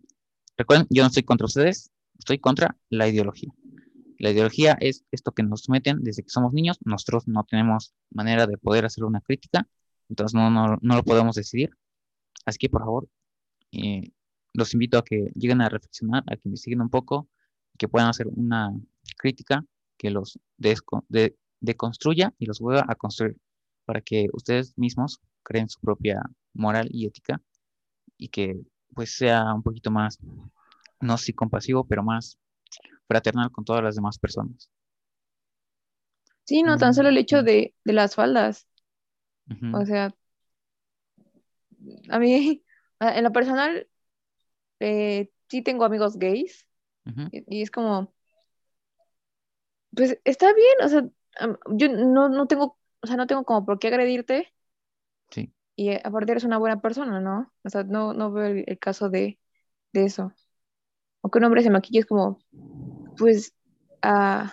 [0.58, 3.50] Recuerden, yo no estoy contra ustedes, estoy contra la ideología.
[4.20, 8.46] La ideología es esto que nos meten desde que somos niños, nosotros no tenemos manera
[8.48, 9.68] de poder hacer una crítica,
[10.10, 11.72] entonces no, no, no lo podemos decidir.
[12.46, 13.10] Así que por favor,
[13.72, 14.12] eh,
[14.54, 17.30] los invito a que lleguen a reflexionar, a que investiguen un poco,
[17.78, 18.74] que puedan hacer una
[19.18, 19.64] crítica
[19.98, 23.38] que los de, deconstruya y los vuelva a construir
[23.86, 26.22] para que ustedes mismos creen su propia
[26.54, 27.42] moral y ética
[28.18, 28.60] y que
[28.94, 30.20] pues sea un poquito más,
[31.00, 32.38] no si compasivo, pero más
[33.10, 34.70] fraternal con todas las demás personas.
[36.46, 38.68] Sí, no, tan solo el hecho de, las faldas.
[39.74, 40.16] O sea,
[42.10, 42.64] a mí,
[43.00, 43.88] en lo personal,
[44.80, 46.66] eh, sí tengo amigos gays
[47.32, 48.14] y, es como,
[49.96, 51.04] pues está bien, o sea,
[51.72, 54.54] yo no, no tengo, o sea, no tengo como por qué agredirte.
[55.32, 55.52] Sí.
[55.76, 57.52] Y eh, aparte eres una buena persona, ¿no?
[57.64, 59.40] O sea, no, no veo el, caso de,
[59.94, 60.34] de, eso.
[61.22, 62.40] O que un hombre se maquille es como,
[63.20, 63.54] pues,
[64.02, 64.52] al,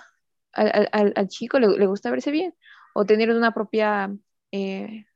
[1.29, 2.55] chico le, gusta verse bien.
[2.95, 4.15] O tener una propia
[4.53, 5.07] eh,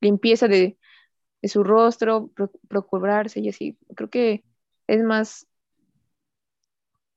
[0.00, 0.78] limpieza de,
[1.42, 2.30] su rostro,
[2.68, 3.76] procurarse y así.
[3.94, 4.44] Creo que
[4.86, 5.46] es más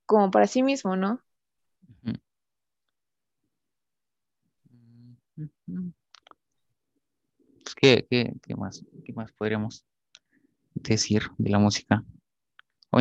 [0.06, 1.21] como para sí mismo, ¿no?
[7.76, 9.86] ¿Qué, qué, qué, más, ¿Qué más podríamos
[10.73, 12.04] decir de la música?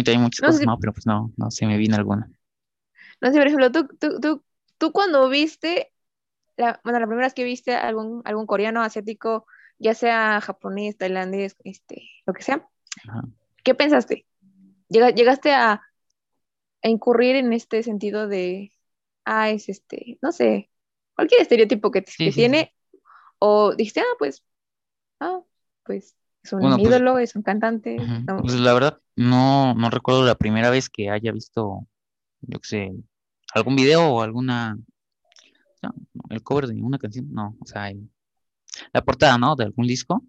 [0.07, 2.31] Hay muchas cosas, no, pero pues no, no se me viene alguna.
[3.21, 4.45] No sé, por ejemplo, tú, tú, tú,
[4.79, 5.93] tú cuando viste,
[6.57, 9.47] la, bueno, la primera vez que viste algún, algún coreano, asiático,
[9.79, 12.69] ya sea japonés, tailandés, este, lo que sea,
[13.63, 14.27] ¿qué pensaste?
[14.89, 15.83] ¿Llegaste a,
[16.83, 18.73] a incurrir en este sentido de,
[19.25, 20.71] ah, es este, no sé,
[21.15, 22.75] cualquier estereotipo que, tiene,
[23.39, 24.45] o dijiste, ah, pues,
[25.21, 25.41] ah,
[25.85, 27.97] pues es un pues, ídolo, es un cantante.
[28.41, 31.87] Pues la verdad, no, no recuerdo la primera vez que haya visto,
[32.41, 32.93] yo qué sé,
[33.55, 34.79] algún video o alguna,
[36.31, 37.93] el cover de una canción, no, o sea,
[38.93, 39.57] la portada, ¿no?
[39.57, 40.25] De algún disco,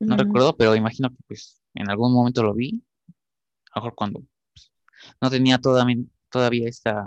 [0.00, 2.84] no recuerdo, pero imagino que pues en algún momento lo vi,
[3.72, 4.72] a lo mejor cuando pues,
[5.20, 5.96] no tenía todavía,
[6.30, 7.06] todavía esta,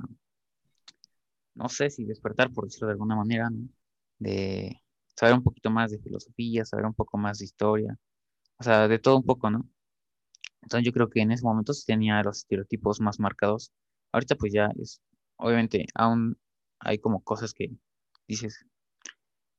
[1.56, 3.68] no sé si despertar, por decirlo de alguna manera, ¿no?
[4.18, 4.82] De
[5.16, 7.98] saber un poquito más de filosofía, saber un poco más de historia,
[8.60, 9.68] o sea, de todo un poco, ¿no?
[10.62, 13.72] Entonces yo creo que en ese momento sí tenía los estereotipos más marcados.
[14.12, 15.02] Ahorita pues ya es,
[15.38, 16.38] obviamente, aún
[16.80, 17.72] hay como cosas que
[18.28, 18.66] dices,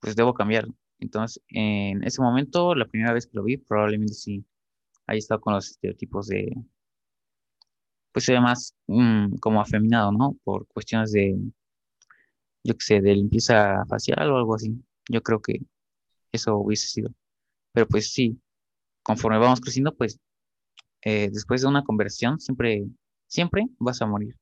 [0.00, 0.66] pues debo cambiar.
[0.98, 4.44] Entonces, en ese momento, la primera vez que lo vi, probablemente sí
[5.06, 6.54] haya estado con los estereotipos de,
[8.12, 10.36] pues se ve más mm, como afeminado, ¿no?
[10.44, 11.36] Por cuestiones de,
[12.64, 14.74] yo qué sé, de limpieza facial o algo así.
[15.08, 15.60] Yo creo que
[16.32, 17.10] eso hubiese sido.
[17.72, 18.40] Pero pues sí,
[19.10, 20.20] conforme vamos creciendo, pues
[21.02, 22.86] eh, después de una conversión siempre,
[23.26, 24.36] siempre vas a morir.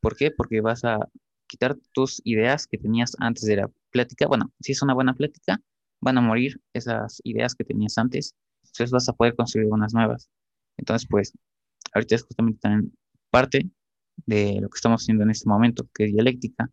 [0.00, 0.30] ¿Por qué?
[0.30, 0.98] Porque vas a
[1.46, 4.26] quitar tus ideas que tenías antes de la plática.
[4.26, 5.58] Bueno, si es una buena plática,
[6.00, 8.34] van a morir esas ideas que tenías antes.
[8.62, 10.28] Entonces vas a poder construir unas nuevas.
[10.76, 11.32] Entonces, pues,
[11.94, 12.92] ahorita es justamente también
[13.30, 13.70] parte
[14.26, 16.68] de lo que estamos haciendo en este momento, que es dialéctica,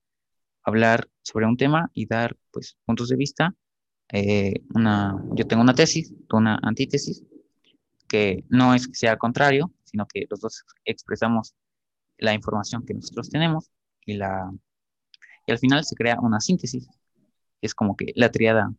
[0.63, 3.55] hablar sobre un tema y dar, pues, puntos de vista.
[4.13, 7.23] Eh, una, yo tengo una tesis, una antítesis,
[8.07, 11.55] que no es que sea contrario, sino que los dos expresamos
[12.17, 13.71] la información que nosotros tenemos
[14.05, 14.51] y, la,
[15.47, 16.87] y al final se crea una síntesis.
[17.61, 18.73] Es como que la triada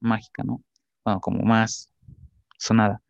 [0.00, 0.62] mágica, ¿no?
[1.04, 1.90] Bueno, como más
[2.58, 3.02] sonada.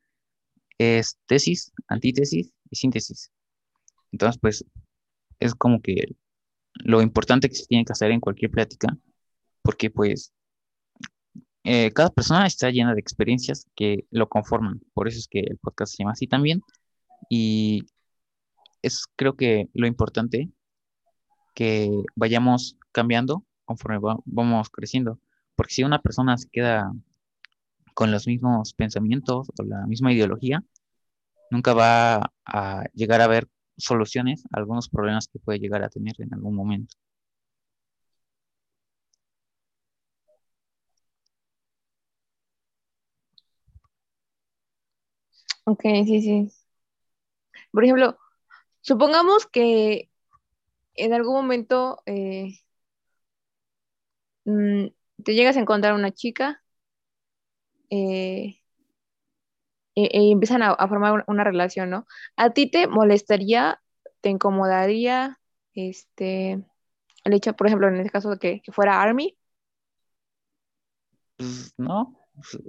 [0.79, 3.31] Es tesis, antítesis y síntesis.
[4.13, 4.65] Entonces, pues,
[5.41, 6.17] es como que
[6.75, 8.97] lo importante que se tiene que hacer en cualquier plática,
[9.63, 10.33] porque pues
[11.69, 14.81] eh, cada persona está llena de experiencias que lo conforman.
[14.95, 16.63] Por eso es que el podcast se llama así también.
[17.29, 17.83] Y
[18.83, 20.49] es creo que lo importante
[21.57, 25.19] que vayamos cambiando conforme vamos creciendo.
[25.57, 26.93] Porque si una persona se queda
[27.95, 30.63] con los mismos pensamientos o la misma ideología,
[31.51, 36.15] nunca va a llegar a ver soluciones a algunos problemas que puede llegar a tener
[36.19, 36.97] en algún momento.
[45.67, 46.53] Ok, sí, sí.
[47.73, 48.19] Por ejemplo,
[48.81, 50.11] supongamos que
[50.95, 52.61] en algún momento eh,
[54.45, 54.87] mm,
[55.25, 56.63] te llegas a encontrar una chica
[57.91, 58.61] eh,
[59.95, 62.07] e, e, empiezan a, formar una relación, ¿no?
[62.37, 63.83] ¿A ti te molestaría,
[64.21, 65.41] te incomodaría
[65.75, 66.65] este,
[67.25, 69.37] el hecho, por ejemplo, en este caso de que, fuera Army?
[71.37, 72.15] Pues no,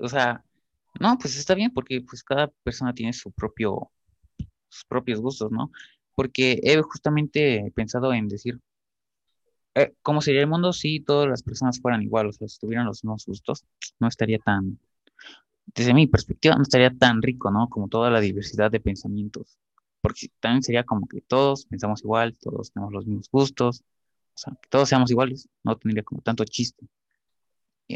[0.01, 0.43] o sea,
[0.99, 3.91] no, pues está bien porque pues cada persona tiene su propio,
[4.69, 5.71] sus propios gustos, ¿no?
[6.15, 8.59] Porque he justamente pensado en decir,
[9.75, 12.27] eh, ¿cómo sería el mundo si todas las personas fueran igual?
[12.27, 13.65] O sea, si tuvieran los mismos gustos,
[13.99, 14.79] no estaría tan,
[15.67, 17.69] desde mi perspectiva, no estaría tan rico, ¿no?
[17.69, 19.57] Como toda la diversidad de pensamientos.
[20.01, 23.83] Porque también sería como que todos pensamos igual, todos tenemos los mismos gustos,
[24.33, 26.87] o sea, que todos seamos iguales, no tendría como tanto chiste.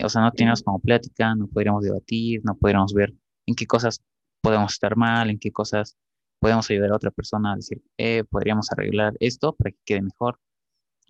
[0.04, 3.14] O sea, no tendríamos como plática, no podríamos debatir, no podríamos ver
[3.46, 4.02] en qué cosas
[4.42, 5.98] podemos estar mal, en qué cosas
[6.40, 10.40] podemos ayudar a otra persona a decir, eh, podríamos arreglar esto para que quede mejor.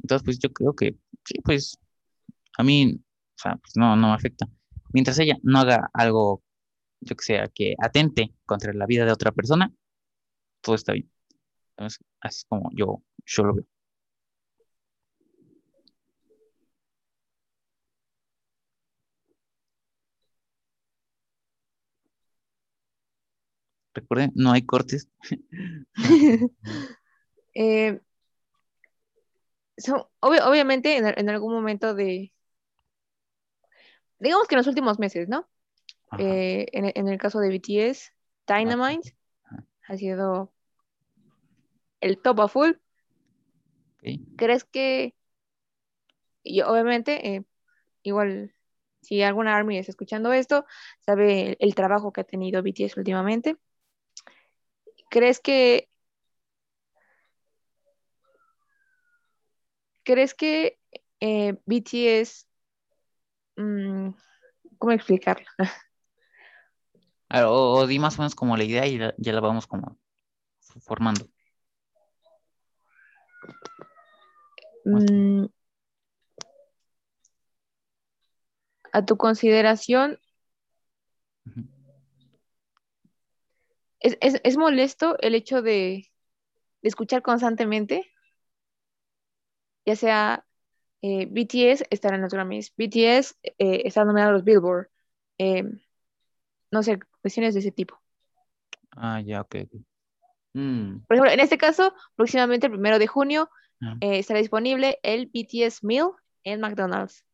[0.01, 1.77] Entonces, pues yo creo que, sí, pues
[2.57, 4.47] a mí, o sea, pues no, no me afecta.
[4.93, 6.43] Mientras ella no haga algo
[7.01, 9.71] yo que sea, que atente contra la vida de otra persona,
[10.61, 11.09] todo está bien.
[11.71, 13.65] Entonces, así es como yo, yo lo veo.
[24.01, 25.09] Recuerden, no hay cortes.
[27.53, 27.99] Eh,
[30.21, 32.31] obviamente en, algún momento de,
[34.19, 35.49] digamos que en los últimos meses, ¿no?
[36.17, 38.13] Eh, en, el caso de BTS,
[38.47, 39.15] Dynamite
[39.87, 40.53] ha sido
[42.01, 42.71] el top of full.
[44.35, 45.15] ¿Crees que,
[46.43, 47.43] y obviamente, eh,
[48.03, 48.53] igual,
[49.01, 50.65] si alguna ARMY está escuchando esto,
[50.99, 53.57] sabe el, trabajo que ha tenido BTS últimamente?
[55.11, 55.89] ¿Crees que
[60.03, 60.79] ¿Crees que
[61.19, 62.47] eh, BTS,
[63.57, 64.09] mm,
[64.77, 65.45] ¿cómo explicarlo?
[67.29, 69.97] O, di más o menos como la idea y ya la vamos como
[70.81, 71.27] formando.
[74.85, 75.45] Mm,
[78.91, 80.19] a tu consideración,
[84.01, 86.09] ¿es, molesto el hecho de,
[86.81, 88.11] escuchar constantemente?
[89.85, 90.45] Ya sea
[91.01, 94.89] eh, BTS estar en los Grammys, BTS eh, está nominado a los Billboard,
[95.37, 95.63] eh,
[96.71, 97.99] no sé, cuestiones de ese tipo.
[98.91, 99.55] Ah, ya, ok.
[100.53, 100.99] Mm.
[101.07, 103.49] Por ejemplo, en este caso, próximamente el primero de junio
[103.81, 103.95] ah.
[104.01, 106.11] eh, estará disponible el BTS Meal
[106.43, 107.25] en McDonald's.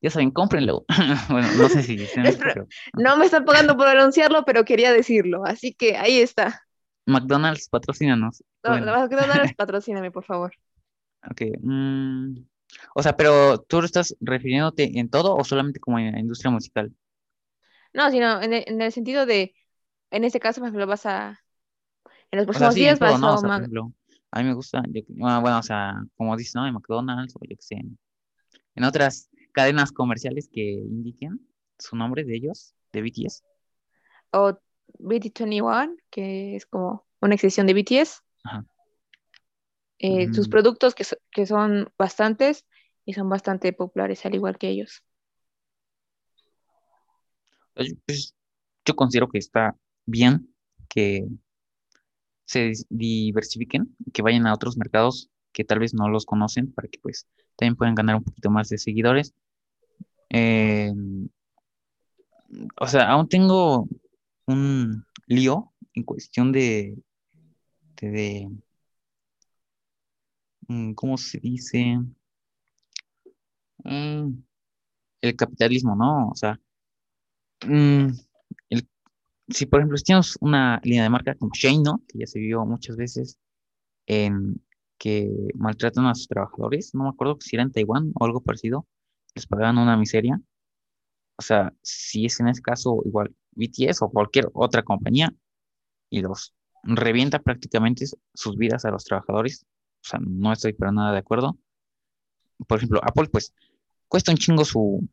[0.00, 0.84] Ya saben, cómprenlo.
[1.28, 1.96] bueno, no sé si...
[2.94, 6.62] no me están pagando por anunciarlo, pero quería decirlo, así que ahí está.
[7.06, 8.44] McDonald's, patrocínanos.
[8.62, 10.52] McDonald's, patrocíname, por favor.
[11.30, 11.42] Ok.
[11.60, 12.38] Mm,
[12.94, 16.92] o sea, pero ¿tú estás refiriéndote en todo o solamente como en la industria musical?
[17.94, 19.54] No, sino en el, en el sentido de,
[20.10, 21.40] en este caso, por ejemplo, vas a,
[22.30, 23.60] en los próximos días vas a...
[24.30, 26.66] A mí me gusta, bueno, o sea, como dices, ¿no?
[26.66, 27.76] En McDonald's o yo que sé,
[28.74, 31.40] en otras cadenas comerciales que indiquen
[31.80, 33.42] su nombre de ellos, de BTS.
[34.30, 34.56] O
[35.00, 38.22] BT21, que es como una extensión de BTS.
[39.98, 40.50] Eh, sus mm.
[40.50, 42.66] productos que, que son bastantes
[43.04, 45.02] y son bastante populares, al igual que ellos.
[47.74, 48.36] Pues,
[48.84, 49.74] yo considero que está
[50.06, 50.54] bien
[50.88, 51.26] que
[52.44, 57.00] se diversifiquen, que vayan a otros mercados que tal vez no los conocen para que
[57.00, 59.34] pues también puedan ganar un poquito más de seguidores.
[60.30, 60.92] Eh,
[62.80, 63.88] o sea, aún tengo
[64.46, 66.96] un lío en cuestión de,
[68.00, 68.48] de,
[70.68, 71.98] mm, ¿cómo se dice?
[73.84, 74.42] Mm,
[75.22, 76.28] el capitalismo, ¿no?
[76.30, 76.60] O sea,
[77.66, 78.08] mm,
[79.48, 82.02] si por ejemplo tienes una línea de marca como Shane, ¿no?
[82.08, 83.38] Que ya se vio muchas veces
[84.98, 88.86] que maltratan a sus trabajadores, no me acuerdo si era en Taiwán o algo parecido,
[89.34, 90.40] les pagaban una miseria.
[91.36, 95.32] O sea, si es en ese caso igual BTS o cualquier otra compañía
[96.10, 99.66] y los revienta prácticamente sus vidas a los trabajadores,
[100.02, 101.58] o sea, no estoy para nada de acuerdo.
[102.66, 103.54] Por ejemplo, Apple pues
[104.08, 105.08] cuesta un chingo su,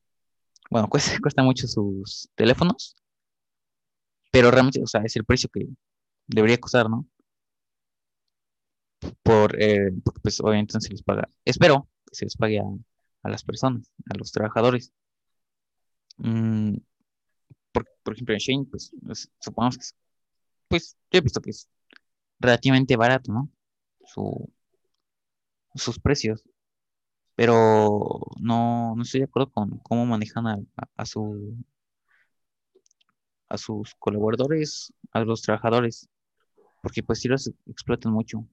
[0.69, 2.95] bueno, cuesta, mucho sus teléfonos,
[4.31, 5.67] pero realmente, o sea, es el precio que
[6.27, 7.07] debería costar, ¿no?
[9.21, 9.91] Por, eh,
[10.23, 12.63] pues obviamente se les paga, espero que se les pague a,
[13.29, 14.93] las personas, a los trabajadores.
[16.17, 16.77] Mm,
[17.71, 19.85] por, ejemplo, en Shane, pues, pues supongamos que,
[20.67, 21.69] pues yo he visto que es
[22.39, 23.49] relativamente barato, ¿no?
[24.05, 24.49] Su,
[25.75, 26.43] sus precios
[27.35, 31.03] pero no, no estoy de acuerdo con cómo manejan a, a,
[33.49, 36.09] a sus colaboradores, a los trabajadores,
[36.81, 38.47] porque pues sí los explotan mucho.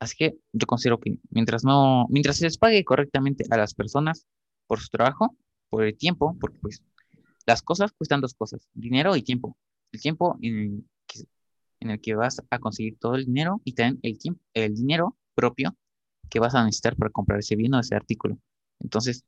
[0.00, 4.26] Así que yo considero que mientras no, mientras se les pague correctamente a las personas
[4.66, 5.36] por su trabajo,
[5.68, 6.82] por el tiempo, porque pues
[7.46, 9.56] las cosas cuestan dos cosas, dinero y tiempo.
[9.92, 10.86] El tiempo en
[11.80, 15.76] el que, vas a conseguir todo el dinero y también el tiempo, el dinero propio
[16.30, 18.38] que vas a necesitar para comprar ese bien o ese artículo.
[18.80, 19.24] Entonces,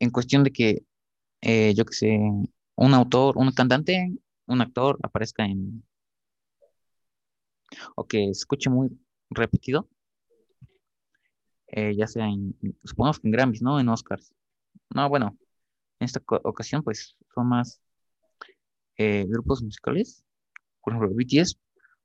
[0.00, 0.84] en cuestión de que,
[1.42, 2.18] eh, yo que sé,
[2.76, 4.12] un autor, un cantante,
[4.46, 5.82] un actor aparezca en,
[7.94, 8.90] o que escuche muy
[9.30, 9.88] repetido,
[11.68, 13.80] eh, ya sea en, supongamos que en Grammys, ¿no?
[13.80, 14.32] En Oscars.
[14.94, 15.36] No, bueno,
[15.98, 17.80] en esta ocasión, pues, son más
[18.96, 20.24] eh, grupos musicales,
[20.82, 21.58] por ejemplo, BTS,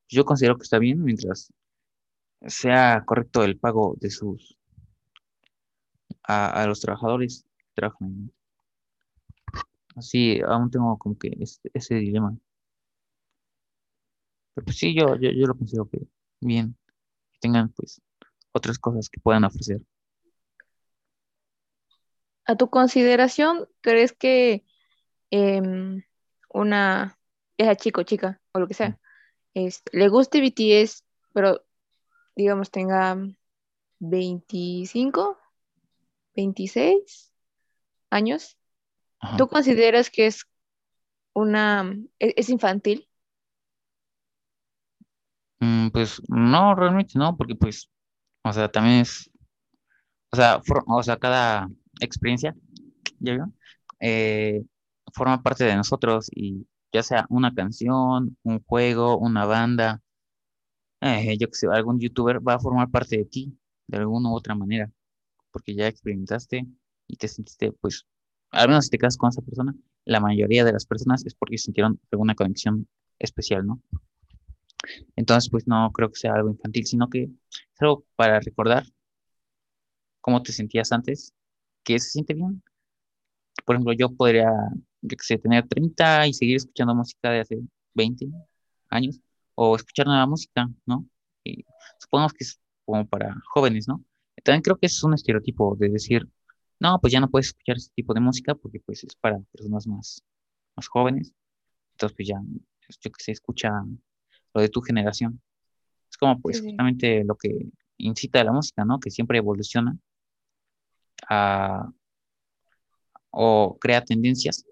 [0.10, 1.54] yo considero que está bien mientras
[2.48, 4.58] sea correcto el pago de sus
[6.24, 8.32] a, los trabajadores que trabajan
[9.96, 11.38] Así, aún tengo como que
[11.74, 12.38] ese, dilema.
[14.54, 16.00] Pero pues sí, yo, yo, lo considero que
[16.40, 16.76] bien,
[17.32, 18.02] que tengan pues
[18.52, 19.82] otras cosas que puedan ofrecer.
[22.46, 24.66] A tu consideración, ¿crees que
[25.30, 26.04] em,
[26.50, 27.18] una,
[27.58, 29.00] esa chico, chica, o lo que sea,
[29.54, 31.64] es, le guste BTS, pero
[32.36, 33.18] digamos, tenga
[34.00, 35.38] 25,
[36.36, 37.32] 26
[38.10, 38.58] años,
[39.38, 40.46] ¿tú consideras que es
[41.34, 43.08] una, e-, es, infantil?
[45.62, 47.90] Mm, pues no, realmente no, porque pues,
[48.44, 49.30] o sea, también es,
[50.32, 51.70] o sea, o sea, cada
[52.00, 52.56] experiencia,
[53.20, 53.48] ¿ya
[54.00, 54.64] eh,
[55.14, 60.02] forma parte de nosotros y ya sea una canción, un juego, una banda,
[61.02, 64.36] eh, yo que sé, algún youtuber va a formar parte de ti de alguna u
[64.36, 64.92] otra manera,
[65.52, 66.68] porque ya experimentaste
[67.08, 68.06] y te sentiste, pues,
[68.52, 71.58] al menos si te quedas con esa persona, la mayoría de las personas es porque
[71.58, 72.88] sintieron alguna conexión
[73.20, 73.82] especial, ¿no?
[75.16, 78.86] Entonces, pues no creo que sea algo infantil, sino que es algo para recordar
[80.22, 81.34] cómo te sentías antes,
[81.84, 82.64] que se siente bien.
[83.66, 84.52] Por ejemplo, yo podría,
[85.02, 87.60] yo que sé, tener 30 y seguir escuchando música de hace
[87.94, 88.28] 20
[88.90, 89.20] años,
[89.56, 91.06] o escuchar nueva música, ¿no?
[91.44, 91.66] Y
[92.00, 94.04] supongamos que es como para jóvenes, ¿no?
[94.44, 96.28] También creo que es un estereotipo de decir,
[96.80, 99.86] no, pues ya no puedes escuchar ese tipo de música porque pues es para personas
[99.88, 100.24] más,
[100.76, 101.34] más jóvenes.
[101.94, 103.72] Entonces pues ya, yo que sé, escucha
[104.54, 105.42] lo de tu generación.
[106.10, 109.00] Es como pues justamente lo que incita a la música, ¿no?
[109.00, 109.98] Que siempre evoluciona
[111.30, 111.90] a,
[113.30, 114.66] o crea tendencias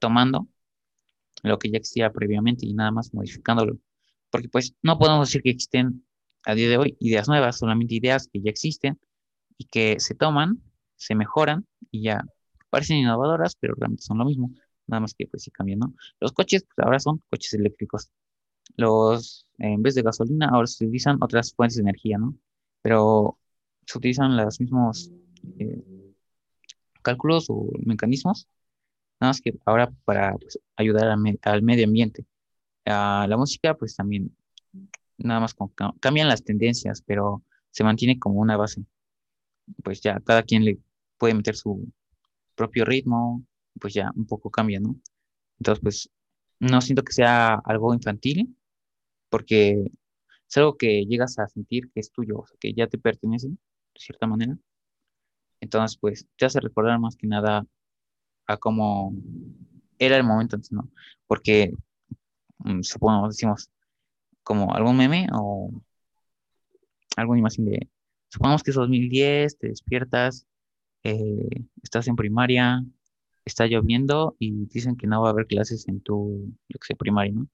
[0.00, 0.46] tomando
[1.42, 3.78] lo que ya existía previamente y nada más modificándolo
[4.30, 6.04] porque pues no podemos decir que existen
[6.44, 8.98] a día de hoy ideas nuevas, solamente ideas que ya existen
[9.56, 10.62] y que se toman,
[10.96, 12.24] se mejoran y ya
[12.70, 14.50] parecen innovadoras, pero realmente son lo mismo,
[14.86, 15.94] nada más que pues sí cambian, ¿no?
[16.20, 18.10] Los coches pues, ahora son coches eléctricos.
[18.76, 22.34] Los, en vez de gasolina, ahora se utilizan otras fuentes de energía, ¿no?
[22.82, 23.38] Pero
[23.86, 25.10] se utilizan los mismos
[25.58, 25.82] eh,
[27.02, 28.48] cálculos o mecanismos,
[29.20, 31.08] nada más que ahora para pues, ayudar
[31.42, 32.24] al, medio ambiente.
[32.84, 34.36] la música, pues también,
[35.18, 35.54] nada más
[36.00, 38.84] cambian las tendencias, pero se mantiene como una base.
[39.84, 40.78] Pues ya cada quien le
[41.18, 41.90] puede meter su
[42.54, 43.44] propio ritmo,
[43.80, 44.96] pues ya un poco cambia, ¿no?
[45.58, 46.10] Entonces, pues
[46.60, 48.56] no siento que sea algo infantil,
[49.30, 49.90] porque
[50.48, 53.48] es algo que llegas a sentir que es tuyo, o sea, que ya te pertenece,
[53.48, 53.56] de
[53.96, 54.56] cierta manera.
[55.60, 57.66] Entonces, pues te hace recordar más que nada
[58.46, 59.12] a cómo
[59.98, 60.88] era el momento antes, ¿no?
[61.26, 61.72] Porque,
[62.58, 63.70] mm, supongamos, decimos,
[64.42, 65.70] como algún meme o
[67.16, 67.88] alguna imagen de,
[68.30, 70.46] supongamos que es 2010, te despiertas,
[71.04, 72.84] eh, estás en primaria,
[73.44, 76.96] está lloviendo y dicen que no va a haber clases en tu, yo que sé,
[76.96, 77.48] primaria, ¿no?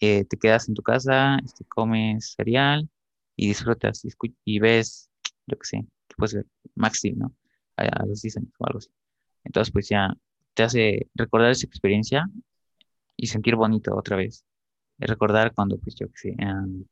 [0.00, 2.88] Eh, te quedas en tu casa, este, comes cereal
[3.36, 4.04] y disfrutas
[4.44, 5.10] y, ves,
[5.46, 7.34] yo que sé, que puedes ver Maxi, ¿no?
[7.76, 8.90] A, los dicen o algo así.
[9.44, 10.14] Entonces, pues ya
[10.54, 12.28] te hace recordar esa experiencia
[13.16, 14.44] y sentir bonito otra vez.
[14.98, 16.86] Recordar cuando, pues yo que sé, cuando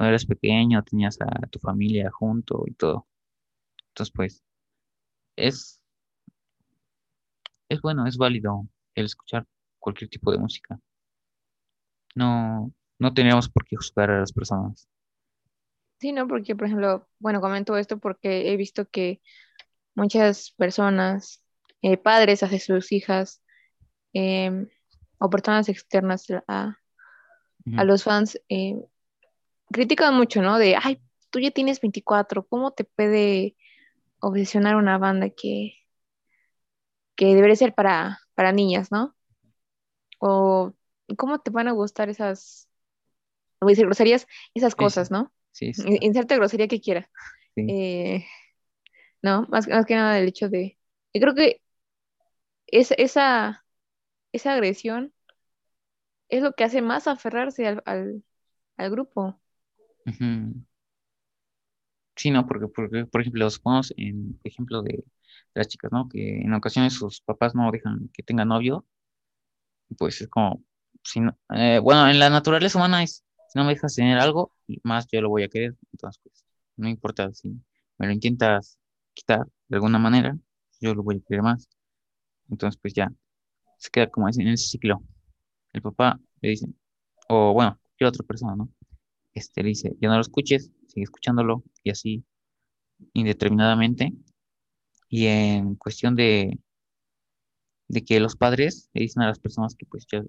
[0.00, 3.06] eras pequeño, tenías a tu familia junto y todo.
[3.88, 4.44] Entonces, pues,
[5.36, 5.80] es,
[7.68, 9.46] es bueno, es válido el escuchar
[9.78, 10.80] cualquier tipo de música.
[12.14, 14.88] No, no tenemos por qué juzgar a las personas.
[16.00, 19.20] Sí, no, porque, por ejemplo, bueno, comento esto porque he visto que
[19.94, 21.42] muchas personas,
[21.82, 23.42] eh, padres hacia sus hijas,
[24.12, 24.68] em,
[25.18, 26.78] o personas externas a,
[27.76, 28.76] a los fans, eh,
[29.70, 30.58] critican mucho, ¿no?
[30.58, 31.00] De, ay,
[31.30, 33.56] tú ya tienes 24, ¿cómo te puede
[34.20, 35.74] obsesionar una banda que,
[37.16, 39.14] que debería ser para, para niñas, ¿no?
[40.18, 40.74] O
[41.16, 42.68] cómo te van a gustar esas,
[43.60, 45.32] voy a decir groserías, esas cosas, ¿no?
[45.52, 47.08] Sí, Inserte grosería que quiera.
[47.56, 48.24] Eh,
[49.22, 50.78] no, más, más, que nada el hecho de,
[51.12, 51.62] yo creo que
[52.66, 53.64] es, esa,
[54.32, 55.12] esa agresión
[56.28, 58.24] es lo que hace más aferrarse al, al,
[58.76, 59.40] al grupo.
[62.16, 65.04] Sí, no, porque, porque por ejemplo, los ponemos en ejemplo de,
[65.54, 66.08] las chicas, ¿no?
[66.08, 68.86] Que en ocasiones sus papás no dejan que tenga novio,
[69.98, 70.62] pues es como,
[71.54, 75.20] eh, bueno, en la naturaleza humana es, si no me dejas tener algo, más yo
[75.20, 76.44] lo voy a querer, entonces pues
[76.76, 77.50] no importa si
[77.98, 78.78] me lo intentas
[79.12, 80.36] quitar de alguna manera,
[80.80, 81.68] yo lo voy a querer más.
[82.50, 83.12] Entonces pues ya,
[83.78, 85.02] se queda como en ese ciclo.
[85.72, 86.66] El papá le dice,
[87.28, 88.70] o bueno, cualquier otra persona, ¿no?
[89.34, 92.24] Este le dice, ya no lo escuches, sigue escuchándolo y así
[93.12, 94.12] indeterminadamente.
[95.08, 96.58] Y en cuestión de,
[97.88, 100.22] de que los padres le dicen a las personas que pues ya,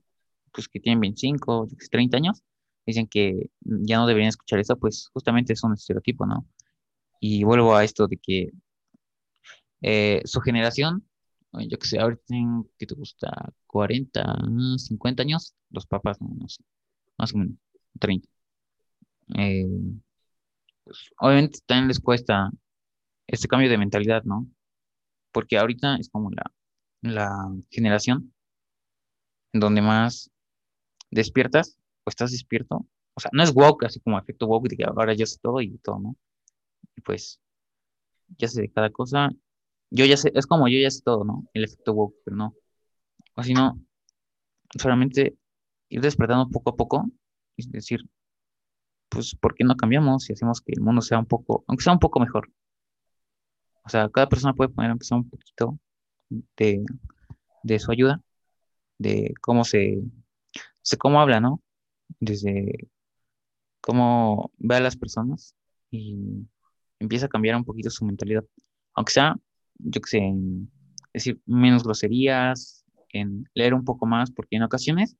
[0.56, 2.44] pues que tienen 25, 30 años,
[2.86, 6.48] dicen que ya no deberían escuchar eso, pues justamente es un estereotipo, ¿no?
[7.20, 8.52] Y vuelvo a esto de que
[9.82, 11.08] eh, su generación,
[11.54, 13.54] yo que sé, ahorita tienen, que te gusta?
[13.68, 14.38] 40,
[14.78, 16.64] 50 años, los papás, sé,
[17.18, 17.58] más o menos,
[18.00, 18.28] 30.
[19.38, 19.66] Eh,
[20.84, 22.52] pues, obviamente también les cuesta
[23.28, 24.48] este cambio de mentalidad, ¿no?
[25.32, 26.52] Porque ahorita es como la,
[27.02, 27.30] la
[27.72, 28.34] generación
[29.54, 30.32] donde más
[31.16, 32.86] despiertas o estás despierto.
[33.16, 35.62] O sea, no es woke, así como efecto woke, de que ahora ya sé todo
[35.62, 36.16] y todo, ¿no?
[36.96, 37.40] Y pues,
[38.38, 39.30] ya sé de cada cosa.
[39.92, 41.46] Yo ya sé, es como yo ya sé todo, ¿no?
[41.54, 42.56] El efecto woke, pero no.
[43.36, 43.80] O si no,
[44.78, 45.38] solamente
[45.90, 47.06] ir despertando poco a poco,
[47.58, 48.02] es decir,
[49.10, 51.94] pues, ¿por qué no cambiamos y hacemos que el mundo sea un poco, aunque sea
[51.94, 52.52] un poco mejor?
[53.86, 55.80] O sea, cada persona puede poner aunque sea un poquito
[56.58, 56.84] de,
[57.64, 58.22] de su ayuda,
[58.98, 60.02] de cómo se,
[60.86, 61.62] se cómo habla, ¿no?
[62.20, 62.88] Desde
[63.82, 65.56] cómo ve a las personas
[65.90, 66.48] y
[67.00, 68.46] empieza a cambiar un poquito su mentalidad.
[68.94, 69.36] Aunque sea,
[69.80, 70.34] yo qué sé,
[71.12, 75.18] decir menos groserías, en leer un poco más, porque en ocasiones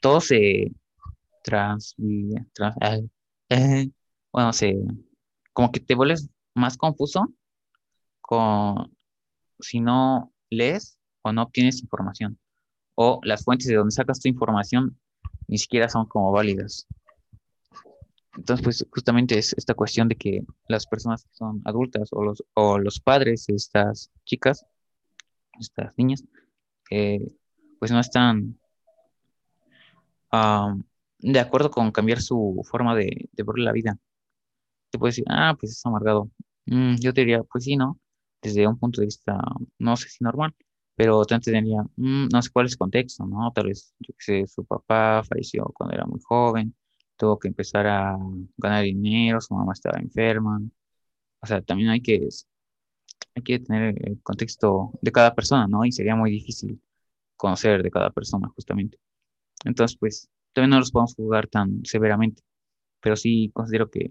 [0.00, 0.72] todo se,
[1.42, 1.96] trans,
[2.52, 2.76] trans
[3.48, 3.90] eh,
[4.32, 4.76] bueno, se,
[5.52, 7.32] como que te vuelves más confuso
[8.20, 8.96] con,
[9.58, 12.38] si no lees o no obtienes información,
[12.94, 14.98] o las fuentes de donde sacas tu información
[15.48, 16.86] ni siquiera son como válidas.
[18.36, 22.42] Entonces, pues justamente es esta cuestión de que las personas que son adultas o los,
[22.54, 24.64] o los padres de estas chicas,
[25.60, 26.24] estas niñas,
[26.90, 27.20] eh,
[27.78, 28.58] pues no están
[31.18, 33.98] de acuerdo con cambiar su forma de, ver la vida.
[34.90, 36.30] Te puedes decir, ah, pues es amargado.
[36.66, 37.98] Mm, yo te diría, pues sí, ¿no?
[38.40, 39.38] Desde un punto de vista,
[39.78, 40.54] no sé si normal,
[40.96, 43.50] pero también tendría, mm, no sé cuál es el contexto, ¿no?
[43.52, 46.74] Tal vez, yo qué sé, su papá falleció cuando era muy joven,
[47.16, 48.16] tuvo que empezar a
[48.56, 50.60] ganar dinero, su mamá estaba enferma.
[51.40, 52.28] O sea, también hay que,
[53.34, 55.84] hay que tener el contexto de cada persona, ¿no?
[55.84, 56.80] Y sería muy difícil
[57.36, 58.98] conocer de cada persona, justamente.
[59.64, 62.42] Entonces, pues, también no los podemos juzgar tan severamente,
[63.00, 64.10] pero sí considero que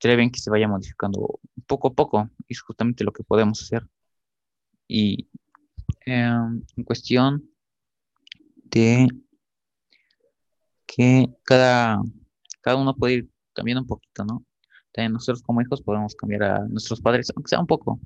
[0.00, 3.86] sería bien que se vaya modificando poco a poco, es justamente lo que podemos hacer.
[4.88, 5.28] Y
[6.10, 7.48] em, en cuestión
[8.64, 9.08] de
[10.86, 12.02] que cada,
[12.60, 14.44] cada uno puede ir cambiando un poquito, ¿no?
[14.92, 18.00] También nosotros como hijos podemos cambiar a nuestros padres, aunque sea un poco,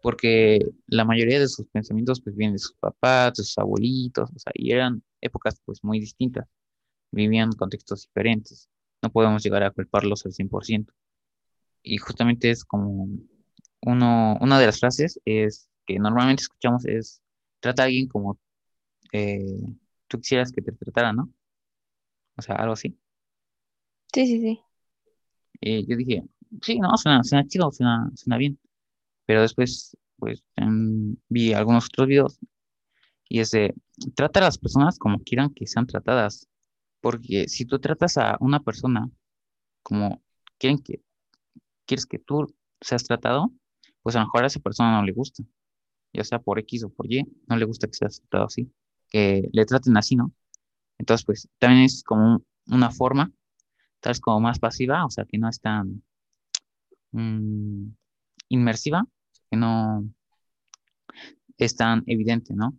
[0.00, 4.38] porque la mayoría de sus pensamientos pues vienen de sus papás, de sus abuelitos, o
[4.38, 6.46] sea, y eran épocas pues muy distintas,
[7.10, 8.68] vivían contextos diferentes,
[9.02, 10.92] no podemos llegar a culparlos al 100%.
[11.82, 13.08] Y justamente es como
[13.80, 17.22] uno, una de las frases es que normalmente escuchamos es,
[17.60, 18.38] trata a alguien como
[19.12, 19.74] eh,
[20.06, 21.32] tú quisieras que te tratara, ¿no?
[22.36, 22.96] O sea, algo así.
[24.12, 24.60] Sí, sí, sí.
[25.88, 26.24] Yo dije,
[26.62, 28.58] sí, no, suena, suena chido, suena, suena bien.
[29.26, 30.44] Pero después, pues,
[31.28, 32.38] vi algunos otros videos
[33.28, 33.74] y es de,
[34.14, 36.48] trata a las personas como quieran que sean tratadas.
[37.00, 39.10] Porque si tú tratas a una persona
[39.82, 40.22] como
[40.58, 41.02] quieren que,
[41.86, 43.50] quieres que tú seas tratado,
[44.02, 45.42] pues a lo mejor a esa persona no le gusta.
[46.12, 48.72] Ya sea por X o por Y, no le gusta que seas tratado así,
[49.08, 50.32] que le traten así, ¿no?
[50.98, 53.32] Entonces, pues, también es como una forma,
[54.00, 56.02] tal vez como más pasiva, o sea, que no es tan
[57.12, 57.90] mm,
[58.48, 59.06] inmersiva,
[59.50, 60.08] que no
[61.58, 62.72] es tan evidente, ¿no?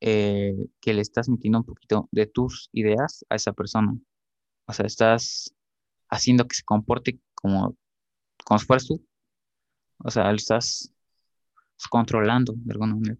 [0.00, 3.96] Eh, que le estás metiendo un poquito de tus ideas a esa persona.
[4.66, 5.54] O sea, estás
[6.08, 7.76] haciendo que se comporte como,
[8.44, 9.04] como si fueras tú.
[9.98, 10.92] O sea, lo estás
[11.88, 13.18] controlando de alguna manera.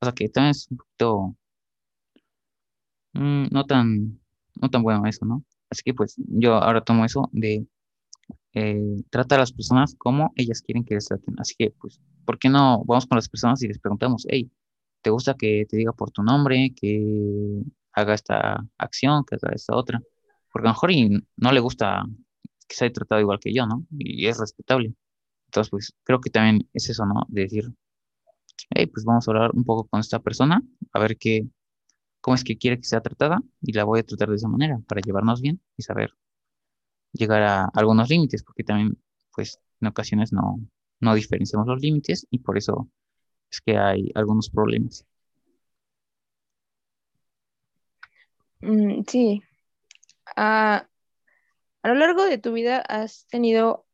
[0.00, 1.36] O sea, que también es un poquito
[3.14, 4.20] mm, no tan,
[4.60, 5.44] no tan bueno eso, ¿no?
[5.70, 7.66] Así que pues yo ahora tomo eso de
[8.54, 11.34] eh, trata a las personas como ellas quieren que les traten.
[11.38, 14.50] Así que, pues, ¿por qué no vamos con las personas y les preguntamos, hey,
[15.02, 19.74] ¿te gusta que te diga por tu nombre, que haga esta acción, que haga esta
[19.76, 20.00] otra?
[20.52, 20.90] Porque a lo mejor
[21.36, 22.04] no le gusta
[22.68, 23.86] que se haya tratado igual que yo, ¿no?
[23.98, 24.94] Y es respetable.
[25.46, 27.24] Entonces, pues, creo que también es eso, ¿no?
[27.28, 27.64] De decir,
[28.70, 31.46] hey, pues vamos a hablar un poco con esta persona, a ver qué,
[32.20, 34.80] cómo es que quiere que sea tratada y la voy a tratar de esa manera
[34.88, 36.12] para llevarnos bien y saber
[37.12, 38.98] llegar a algunos límites, porque también,
[39.34, 40.60] pues, en ocasiones no,
[41.00, 42.88] no diferenciamos los límites y por eso
[43.50, 45.06] es que hay algunos problemas.
[48.60, 49.42] Mm, sí.
[50.36, 50.88] Ah,
[51.82, 53.86] a lo largo de tu vida has tenido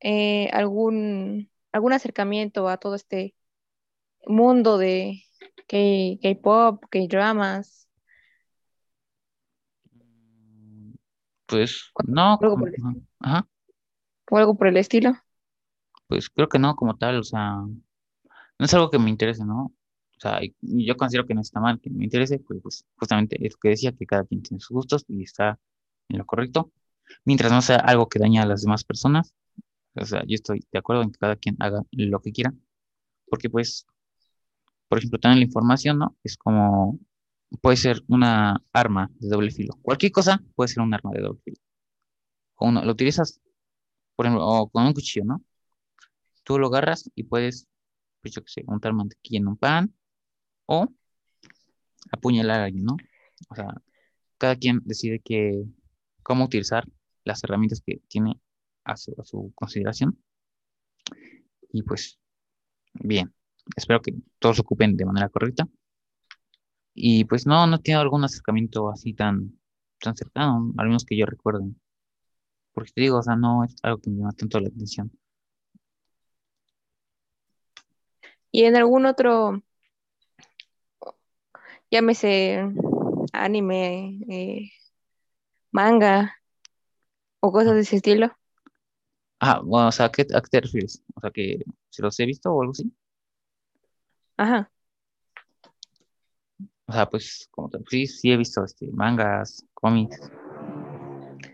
[0.00, 3.34] eh, algún, algún acercamiento a todo este
[4.26, 5.22] mundo de
[5.66, 7.88] K-pop, K-dramas.
[11.46, 12.38] Pues no,
[13.18, 13.48] ajá.
[14.30, 15.14] ¿O algo por el estilo?
[16.06, 19.64] Pues creo que no, como tal, o sea, no es algo que me interese, ¿no?
[19.64, 23.54] O sea, yo considero que no está mal que me interese, pues, pues justamente es
[23.54, 25.58] lo que decía, que cada quien tiene sus gustos y está
[26.08, 26.70] en lo correcto,
[27.24, 29.34] mientras no sea algo que daña a las demás personas.
[29.94, 32.52] O sea, yo estoy de acuerdo en que cada quien haga lo que quiera,
[33.26, 33.86] porque pues,
[34.90, 36.16] por ejemplo, también la información, ¿no?
[36.24, 36.98] Es como
[37.62, 39.78] puede ser una arma de doble filo.
[39.82, 41.58] Cualquier cosa puede ser un arma de doble filo.
[42.56, 43.40] O uno, lo utilizas,
[44.16, 45.44] por ejemplo, con un cuchillo, ¿no?
[46.42, 47.68] Tú lo agarras y puedes,
[48.20, 49.94] pues yo qué sé, untar mantequilla en un pan
[50.66, 50.88] o
[52.10, 52.96] apuñalar a alguien, ¿no?
[53.48, 53.68] O sea,
[54.38, 55.64] cada quien decide que,
[56.24, 56.84] cómo utilizar
[57.24, 58.40] las herramientas que tiene
[58.84, 60.18] a su consideración.
[61.72, 62.18] Y pues,
[62.94, 63.32] bien,
[63.76, 65.68] espero que todos se ocupen de manera correcta.
[66.94, 69.58] Y pues no, no tiene algún acercamiento así tan,
[70.00, 71.64] tan cercano, al menos que yo recuerde.
[72.72, 75.10] Porque te digo, o sea, no es algo que me llama tanto la atención.
[78.52, 79.62] ¿Y en algún otro,
[81.90, 82.64] llámese
[83.32, 84.70] anime, eh,
[85.70, 86.36] manga
[87.40, 88.36] o cosas de ese estilo?
[89.40, 91.02] Ah, bueno, o sea, ¿a qué, ¿a qué te refieres?
[91.14, 92.92] O sea, que si los he visto o algo así.
[94.40, 94.70] Ajá.
[96.86, 100.18] O sea, pues, como sí, sí he visto este, mangas, cómics.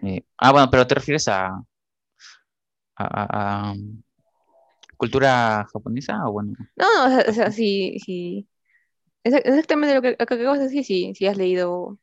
[0.03, 1.65] Eh, ah, bueno, pero te refieres a,
[2.95, 4.01] a, um,
[4.97, 6.53] cultura japonesa o bueno.
[6.77, 8.49] No, o sea, sí, sí.
[9.25, 11.99] Exactamente lo que acabas de decir, sí, si has leído,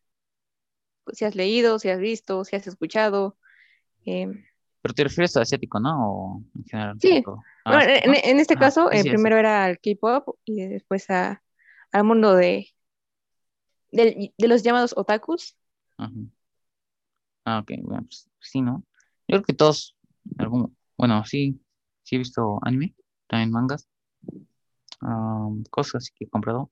[1.13, 3.37] si has leído, si has visto, si has escuchado.
[4.05, 4.27] Eh.
[4.83, 6.11] Pero te refieres a asiático, ¿no?
[6.11, 6.97] O en general.
[7.01, 7.23] Sí.
[7.65, 11.41] Ah, bueno, en, este caso, eh, primero era el K-pop y después a
[11.93, 12.67] al mundo de,
[13.91, 15.55] de, los llamados otakus.
[17.45, 18.83] Ah, ok, bueno, pues sí, ¿no?
[19.27, 19.95] Yo creo que todos,
[20.37, 21.61] algún, bueno, sí,
[22.01, 22.95] sí he visto anime,
[23.27, 23.87] también mangas,
[25.69, 26.71] cosas que he comprado.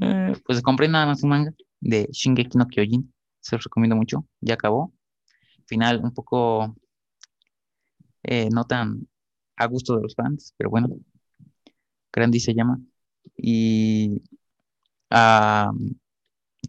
[0.00, 4.24] Eh, pues compré nada más un manga de Shingeki no Kyojin, se los recomiendo mucho,
[4.40, 4.92] ya acabó.
[5.68, 6.74] Final un poco
[8.22, 9.06] eh, no tan
[9.56, 10.88] a gusto de los fans, pero bueno,
[12.12, 12.80] Grandi se llama.
[13.36, 14.22] Y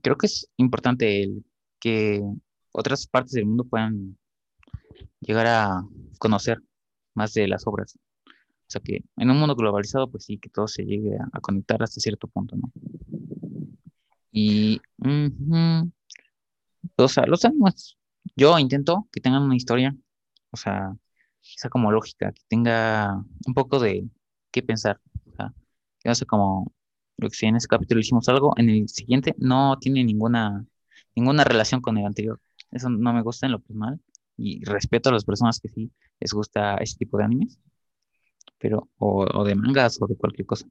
[0.01, 1.45] creo que es importante el
[1.79, 2.21] que
[2.71, 4.17] otras partes del mundo puedan
[5.21, 5.83] llegar a
[6.19, 6.61] conocer
[7.13, 7.97] más de las obras.
[8.27, 11.81] O sea que en un mundo globalizado, pues sí, que todo se llegue a, conectar
[11.81, 12.71] hasta cierto punto, ¿no?
[14.31, 14.79] Y,
[16.95, 17.97] o sea, los animes,
[18.35, 19.95] yo intento que tengan una historia,
[20.51, 20.95] o sea,
[21.41, 24.07] sea como lógica, que tenga un poco de
[24.51, 24.99] qué pensar.
[25.25, 25.53] O sea,
[25.99, 26.73] que no sé como
[27.17, 30.65] lo que si en ese capítulo hicimos algo, en el siguiente no tiene ninguna,
[31.15, 32.39] ninguna relación con el anterior.
[32.71, 33.99] Eso no me gusta en lo personal
[34.37, 37.59] y respeto a las personas que sí les gusta ese tipo de animes,
[38.57, 40.67] pero, o, de mangas o de cualquier cosa.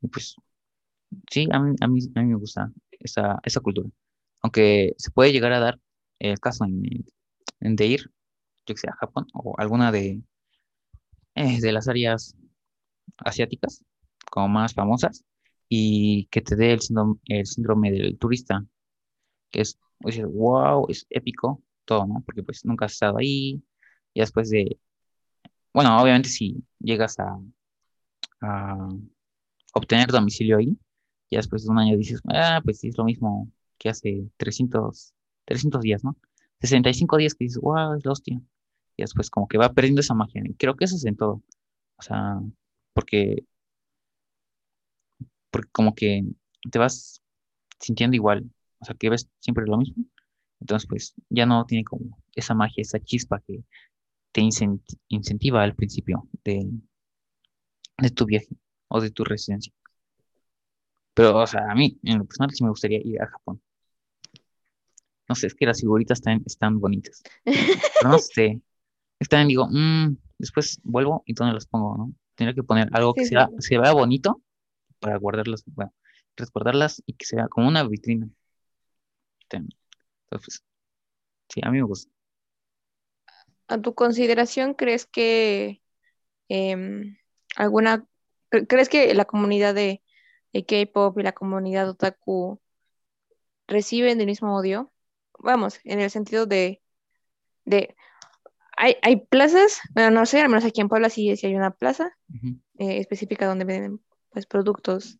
[0.00, 0.36] Y pues,
[1.30, 3.88] sí, a mí, a mí, a mí me gusta esa, esa cultura.
[4.42, 5.80] Aunque se puede llegar a dar
[6.18, 6.64] el caso
[7.60, 8.10] de ir
[8.66, 10.22] yo que sé, a Japón o alguna de,
[11.34, 12.36] eh, de las áreas
[13.18, 13.84] asiáticas
[14.30, 15.24] como más famosas
[15.68, 18.64] y que te dé el síndrome, el síndrome del turista,
[19.50, 22.22] que es, wow, es épico todo, ¿no?
[22.24, 23.62] Porque pues nunca has estado ahí
[24.14, 24.78] y después de,
[25.72, 27.38] bueno, obviamente si llegas a,
[28.42, 28.88] a
[29.74, 30.76] obtener domicilio ahí,
[31.30, 35.14] y después de un año dices, ah, pues sí, es lo mismo que hace 300,
[35.48, 36.16] 300 días, ¿no?
[36.60, 38.40] 65 días que dices, wow, es la hostia
[38.96, 40.42] y después como que va perdiendo esa magia.
[40.58, 41.42] Creo que eso es en todo.
[41.98, 42.40] O sea,
[42.94, 43.44] porque,
[45.50, 46.24] porque como que
[46.70, 47.22] te vas
[47.80, 48.50] sintiendo igual.
[48.80, 50.04] O sea, que ves siempre lo mismo.
[50.60, 53.64] Entonces, pues ya no tiene como esa magia, esa chispa que
[54.32, 54.42] te
[55.08, 56.68] incentiva al principio de,
[57.98, 58.48] de tu viaje
[58.88, 59.72] o de tu residencia.
[61.14, 63.60] Pero, o sea, a mí, en lo personal, sí me gustaría ir a Japón.
[65.28, 67.22] No sé, es que las figuritas están, están bonitas.
[67.44, 68.60] Pero no sé,
[69.28, 72.12] también digo, mmm, después vuelvo y dónde las pongo, ¿no?
[72.34, 74.40] Tendría que poner algo que sea, se vea bonito
[75.00, 75.92] para guardarlas, bueno,
[76.36, 78.28] resguardarlas y que sea como una vitrina.
[79.50, 80.62] Entonces,
[81.48, 82.12] sí, a mí me gusta.
[83.66, 85.82] ¿A tu consideración crees que
[86.48, 87.16] em,
[87.56, 88.06] alguna,
[88.50, 90.02] crees que la comunidad de,
[90.52, 92.60] de K-pop y la comunidad otaku
[93.66, 94.92] reciben el mismo odio?
[95.38, 96.82] Vamos, en el sentido de,
[97.64, 97.94] de
[98.76, 102.16] hay, hay plazas, bueno, no sé, al menos aquí en Puebla sí, hay una plaza
[102.78, 105.18] eh, específica donde venden pues productos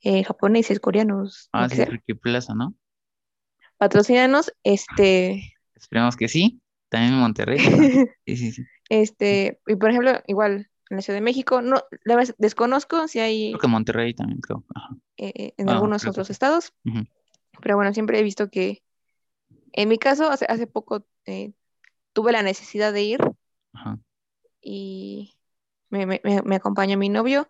[0.00, 1.48] eh, japoneses, coreanos.
[1.52, 2.74] Ah, sí, qué Plaza, ¿no?
[3.76, 5.54] Patrocínanos, este...
[5.74, 7.58] Esperemos que sí, también en Monterrey.
[8.26, 8.62] Sí, sí, sí.
[8.88, 13.20] Este, y por ejemplo, igual en la Ciudad de México, no, la vez desconozco si
[13.20, 13.52] hay...
[13.52, 14.64] Creo que Monterrey también, creo.
[15.16, 16.74] Eh, en algunos otros estados.
[17.60, 18.82] Pero bueno, siempre he visto que,
[19.72, 21.04] en mi caso, hace, hace poco
[22.12, 23.20] tuve la necesidad de ir
[24.60, 25.34] y
[25.88, 27.48] me, me, acompañó mi novio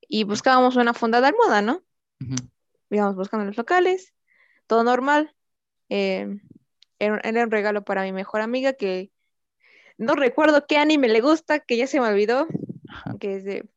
[0.00, 1.82] y buscábamos una funda de almohada, ¿no?
[2.90, 4.12] Íbamos buscando los locales,
[4.66, 5.34] todo normal.
[5.88, 6.38] Eh,
[6.98, 9.10] era, un regalo para mi mejor amiga que
[9.98, 12.46] no recuerdo qué anime le gusta, que ya se me olvidó,
[13.18, 13.68] que es de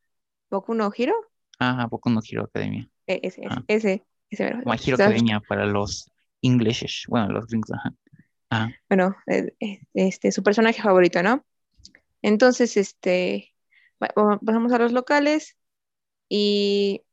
[0.49, 1.15] Boku no Hero.
[1.59, 2.89] Ajá, Boku no Hero Academia.
[3.07, 6.11] E, ese, ese, ese, ese, Hero Academia para los
[6.45, 7.93] ingleses, bueno, los gringos, ajá.
[8.89, 11.45] Bueno, eh, eh, este, su personaje favorito, ¿no?
[12.21, 13.53] Entonces, este,
[13.97, 15.57] pasamos a los locales
[16.29, 17.03] y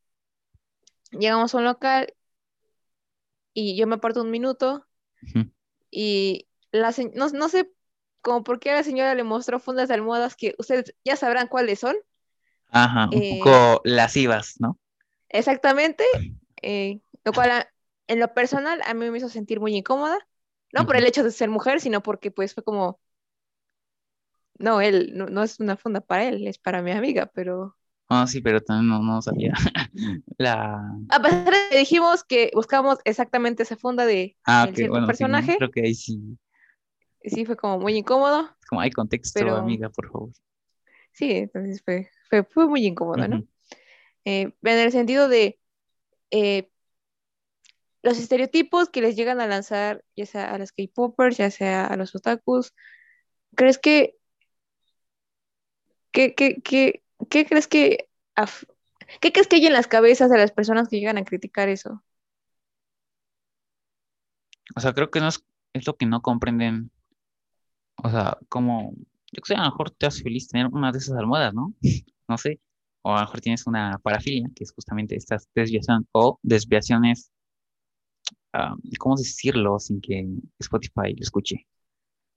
[1.10, 2.14] llegamos a un local
[3.52, 4.86] y yo me aparto un minuto
[5.90, 7.70] y la no, no, sé
[8.22, 11.80] como por qué la señora le mostró fundas de almohadas que ustedes ya sabrán cuáles
[11.80, 11.96] son.
[12.70, 14.78] Ajá, un eh, poco lascivas, ¿no?
[15.28, 16.04] Exactamente,
[17.24, 17.66] lo cual
[18.06, 20.18] en lo personal a mí me hizo sentir muy incómoda
[20.72, 22.98] no por el hecho de ser mujer, sino porque pues fue como,
[24.58, 27.76] no, él, no, es una funda para él, es para mi amiga, pero...
[28.08, 29.54] Ah, sí, pero también no, no sabía
[30.38, 30.82] la...
[31.08, 35.56] A pesar de que dijimos que buscamos exactamente esa funda de ah, cierto personaje.
[35.56, 36.20] creo que ahí sí.
[37.24, 38.50] Sí, fue como muy incómodo.
[38.68, 40.30] Como hay contexto, amiga, por favor.
[41.12, 42.10] Sí, entonces fue,
[42.50, 43.44] fue, muy incómodo, ¿no?
[44.24, 45.60] Eh, en el sentido de,
[46.30, 46.71] eh,
[48.02, 51.96] los estereotipos que les llegan a lanzar, ya sea a los K-popers, ya sea a
[51.96, 52.74] los otakus,
[53.54, 54.16] ¿crees que,
[56.10, 58.08] ¿qué, qué, qué, qué crees que
[59.20, 62.02] ¿Qué crees que hay en las cabezas de las personas que llegan a criticar eso?
[64.74, 66.90] O sea, creo que no es, es lo que no comprenden.
[68.02, 68.94] O sea, como,
[69.32, 71.74] yo que sé, a lo mejor te hace feliz tener una de esas almohadas, ¿no?
[72.28, 72.60] no sé.
[73.02, 77.32] O a lo mejor tienes una parafilia, que es justamente estas desviaciones o desviaciones,
[78.98, 80.26] ¿cómo decirlo sin que
[80.58, 81.66] Spotify lo escuche?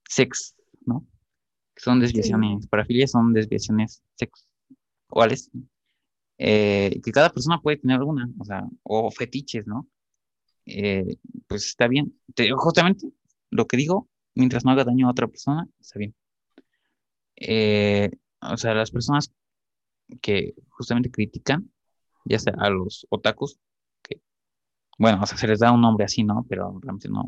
[0.08, 0.56] Sex,
[0.86, 1.06] ¿no?
[1.76, 5.52] Son desviaciones, parafilias son desviaciones sexuales.
[6.38, 9.88] Eh, que cada persona puede tener alguna, o sea, o fetiches, ¿no?
[10.66, 12.20] Eh, pues está bien.
[12.58, 13.08] justamente
[13.52, 16.16] lo que digo, mientras no haga daño a otra persona, está bien.
[17.38, 18.10] Eh,
[18.42, 19.32] o sea, las personas
[20.22, 21.72] que justamente critican,
[22.26, 23.60] ya sea a los otakus,
[24.98, 26.46] bueno, o sea, se les da un nombre así, ¿no?
[26.50, 27.26] Pero realmente no,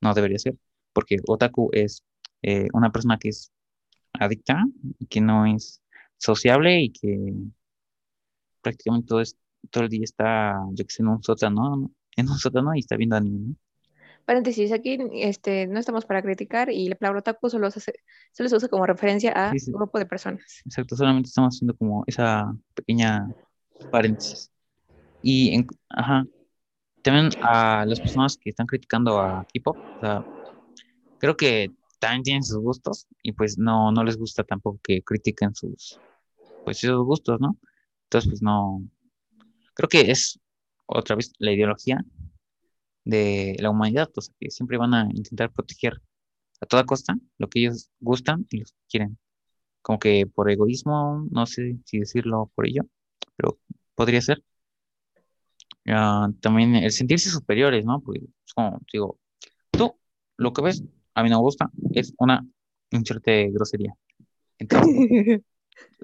[0.00, 0.56] no debería ser,
[0.92, 2.04] porque otaku es
[2.42, 3.50] eh, una persona que es
[4.12, 4.64] adicta,
[5.08, 5.80] que no es
[6.18, 7.34] sociable y que
[8.60, 9.36] prácticamente todo, es,
[9.70, 12.96] todo el día está, yo que sé, en un sótano, en un sótano y está
[12.96, 13.56] viendo anime, ¿no?
[14.24, 17.92] Paréntesis, aquí este, no estamos para criticar y la palabra otaku solo se,
[18.30, 20.62] solo se usa como referencia a un grupo de personas.
[20.64, 23.28] Exacto, solamente estamos haciendo como esa pequeña
[23.90, 24.48] paréntesis.
[25.22, 26.24] Y, en, ajá,
[27.02, 30.22] también a las personas que están criticando a K-pop, o sea,
[31.18, 35.54] creo que también tienen sus gustos y pues no, no les gusta tampoco que critiquen
[35.54, 36.00] sus,
[36.64, 37.58] pues esos gustos, ¿no?
[38.04, 38.82] Entonces, pues no,
[39.74, 40.40] creo que es
[40.86, 42.04] otra vez la ideología
[43.04, 46.00] de la humanidad, o sea, que siempre van a intentar proteger
[46.60, 49.18] a toda costa lo que ellos gustan y los quieren.
[49.82, 52.82] Como que por egoísmo, no sé si decirlo por ello,
[53.36, 53.58] pero
[53.94, 54.42] podría ser.
[55.86, 58.00] Ah, también el sentirse superiores, ¿no?
[58.00, 59.18] Porque es como, digo,
[59.70, 59.94] tú
[60.36, 62.46] lo que ves, a mí no me gusta, es una
[62.90, 63.94] inserte grosería.
[64.58, 64.88] Entonces,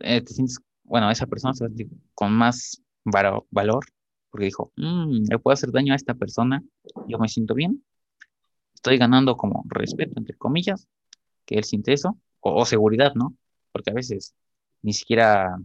[0.01, 1.67] eh, te sientes, bueno, esa persona se
[2.15, 3.85] con más valor
[4.31, 6.63] porque dijo, mmm, le puedo hacer daño a esta persona,
[7.07, 7.83] yo me siento bien,
[8.75, 10.87] estoy ganando como respeto, entre comillas,
[11.45, 13.35] que él siente eso, o, seguridad, ¿no?
[13.73, 14.35] Porque a veces
[14.83, 15.57] ni siquiera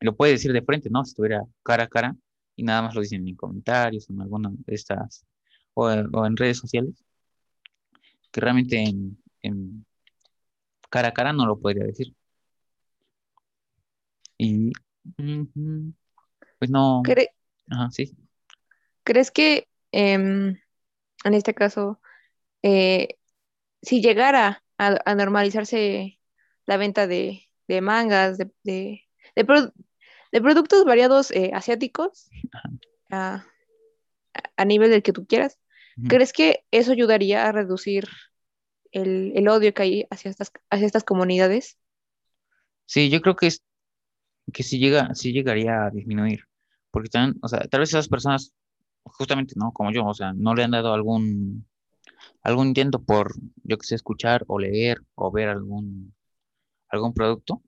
[0.00, 1.04] lo puede decir de frente, ¿no?
[1.04, 2.16] Si estuviera cara a cara
[2.60, 5.24] y nada más lo dicen en comentarios o en alguna de estas,
[5.72, 7.02] o, en redes sociales,
[8.30, 8.84] que realmente
[9.40, 9.86] en,
[10.90, 12.14] cara a cara no lo podría decir.
[14.36, 14.72] Y
[16.58, 17.02] pues no.
[17.70, 18.14] Ajá, sí.
[19.04, 20.58] ¿Crees que em,
[21.24, 21.98] en este caso,
[22.62, 23.16] eh,
[23.80, 26.20] si llegara a, normalizarse
[26.66, 27.48] la venta de,
[27.80, 29.44] mangas, de, de,
[30.30, 32.30] productos variados eh, asiáticos,
[33.10, 33.44] a,
[34.64, 35.58] nivel del que tú quieras,
[36.08, 38.06] ¿crees que eso ayudaría a reducir
[38.92, 41.78] el, odio que hay hacia estas, hacia estas comunidades?
[42.86, 43.62] Sí, yo creo que, es,
[44.52, 46.44] que sí, llega, sí llegaría a disminuir
[46.90, 48.52] porque también, o sea, tal vez esas personas,
[49.04, 49.72] justamente, ¿no?
[49.72, 51.66] Como yo, o sea, no le han dado algún,
[52.42, 56.14] algún intento por, yo que sé, escuchar o leer o ver algún,
[56.88, 57.62] algún producto.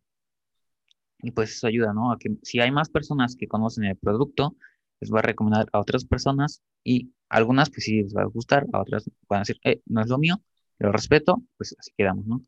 [1.22, 2.12] Y pues eso ayuda, ¿no?
[2.12, 4.56] A que si hay más personas que conocen el producto,
[5.00, 8.66] les va a recomendar a otras personas y algunas pues sí les va a gustar,
[8.72, 10.40] a otras van a decir, eh, no es lo mío,
[10.78, 12.42] lo respeto, pues así quedamos, ¿no?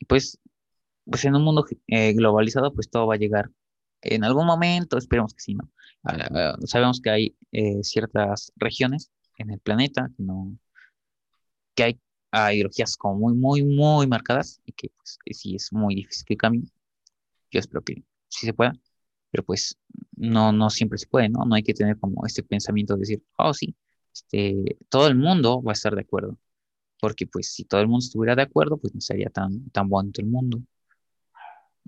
[0.00, 0.38] Y pues,
[1.04, 3.50] pues en un mundo eh, globalizado, pues todo va a llegar
[4.02, 5.70] en algún momento, esperemos que sí, ¿no?
[6.04, 10.58] Ah, sabemos que hay eh, ciertas regiones en el planeta que no
[11.74, 12.00] que hay,
[12.54, 16.70] ideologías como muy, muy, muy marcadas y que pues, sí es muy difícil que cambien.
[17.50, 18.72] Yo espero que sí se pueda,
[19.30, 19.78] pero pues
[20.16, 21.44] no, no siempre se puede, ¿no?
[21.44, 23.76] No hay que tener como este pensamiento de decir, oh, sí,
[24.12, 26.38] este, todo el mundo va a estar de acuerdo.
[27.00, 30.20] Porque pues si todo el mundo estuviera de acuerdo, pues no sería tan, tan bonito
[30.20, 30.60] el mundo.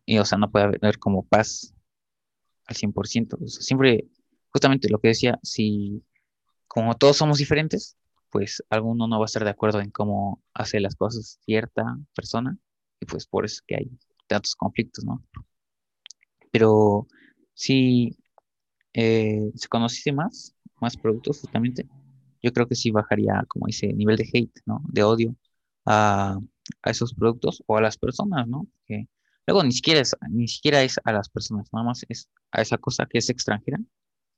[0.06, 1.74] Y o sea, no puede haber como paz
[2.66, 3.38] al 100%.
[3.40, 4.08] O siempre,
[4.50, 6.02] justamente lo que decía, si
[6.68, 7.96] como todos somos diferentes,
[8.30, 12.56] pues alguno no va a estar de acuerdo en cómo hace las cosas cierta persona,
[13.00, 13.90] y pues por eso es que hay
[14.28, 15.24] tantos conflictos, ¿no?
[16.50, 17.06] Pero
[17.54, 18.16] si
[18.94, 21.88] eh, se conociese más, más productos justamente,
[22.42, 24.82] yo creo que sí bajaría como ese nivel de hate, ¿no?
[24.88, 25.36] De odio
[25.86, 26.38] a,
[26.82, 28.66] a esos productos o a las personas, ¿no?
[28.86, 29.08] Que
[29.46, 32.78] Luego ni siquiera es, ni siquiera es a las personas, nada más es a esa
[32.78, 33.78] cosa que es extranjera,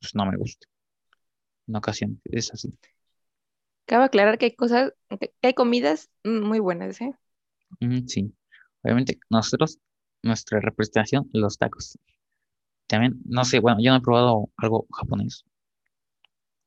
[0.01, 0.67] pues no me gusta.
[1.67, 2.73] En ocasiones es así.
[3.87, 7.15] Cabe aclarar que hay cosas, que hay comidas muy buenas, ¿eh?
[8.07, 8.35] sí.
[8.83, 9.79] Obviamente, nosotros,
[10.23, 11.99] nuestra representación, los tacos.
[12.87, 15.45] También, no sé, bueno, yo no he probado algo japonés.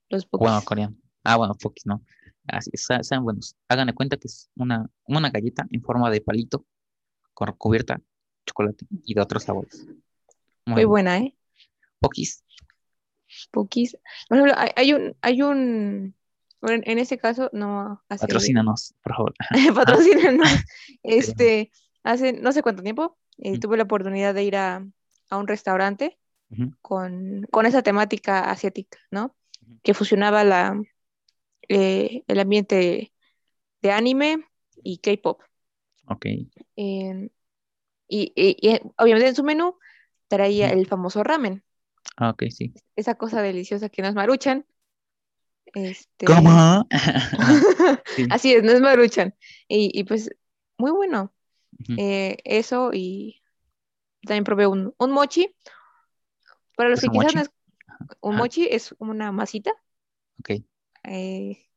[0.10, 0.45] Los pokis.
[0.47, 0.95] Bueno, coreano.
[1.24, 2.01] Ah, bueno, pokis, no.
[2.47, 3.56] Así, sean buenos.
[3.68, 6.66] Hagan de cuenta que es una, una galleta en forma de palito,
[7.34, 7.99] con cubierta
[8.45, 9.88] chocolate y de otros sabores.
[10.66, 11.36] Muy, buena, ¿eh?
[11.99, 12.43] Poquis.
[13.30, 13.97] Spookies.
[14.30, 16.16] Por ejemplo, hay, un, hay un,
[16.62, 18.01] en ese caso, no.
[18.08, 19.34] Patrocínanos, por favor.
[19.76, 20.47] Patrocínanos.
[21.03, 21.72] este,
[22.03, 24.86] hace no sé cuánto tiempo, eh, tuve la oportunidad de ir a,
[25.31, 26.17] un restaurante
[26.81, 29.36] con, esa temática asiática, ¿no?
[29.83, 30.81] Que fusionaba la,
[31.67, 33.11] eh, el ambiente
[33.81, 34.45] de anime
[34.83, 35.41] y K-pop.
[36.07, 36.25] Ok.
[36.75, 37.29] y,
[38.07, 39.77] y, obviamente en su menú
[40.27, 41.63] traía el famoso ramen.
[42.17, 42.73] Ah, ok, sí.
[42.95, 44.65] Esa cosa deliciosa que nos maruchan.
[45.65, 46.25] Este...
[46.25, 46.88] ¿Cómo?
[48.29, 49.36] Así es, no es maruchan.
[49.67, 50.29] Y, pues,
[50.77, 51.33] muy bueno.
[51.97, 53.41] Eh, eso y
[54.26, 55.53] también probé un, mochi.
[56.76, 57.51] Para los que quizás no es,
[58.21, 59.71] un mochi es una masita.
[60.39, 60.61] Ok.
[61.03, 61.67] Eh,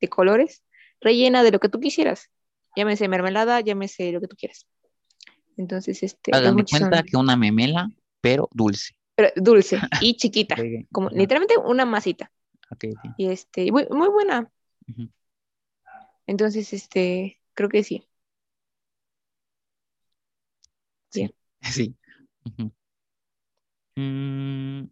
[0.00, 0.62] de colores,
[1.00, 2.30] rellena de lo que tú quisieras.
[2.74, 4.66] Llámese mermelada, llámese lo que tú quieras.
[5.56, 6.32] Entonces, este.
[6.34, 8.94] Hagan cuenta que una memela, pero dulce.
[9.14, 10.56] Pero dulce y chiquita.
[10.92, 12.30] como literalmente una masita.
[13.16, 14.50] Y este, muy, muy buena.
[16.26, 18.06] Entonces, este, creo que sí.
[21.10, 21.34] Sí.
[21.62, 21.96] Sí.
[23.96, 24.84] Mm,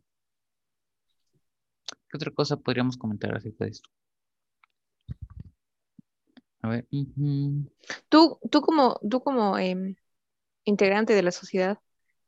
[2.09, 3.91] ¿Qué otra cosa podríamos comentar acerca de esto?
[6.63, 6.87] A ver.
[8.09, 9.97] Tú, tú como, tú como em,
[10.65, 11.79] integrante de la sociedad.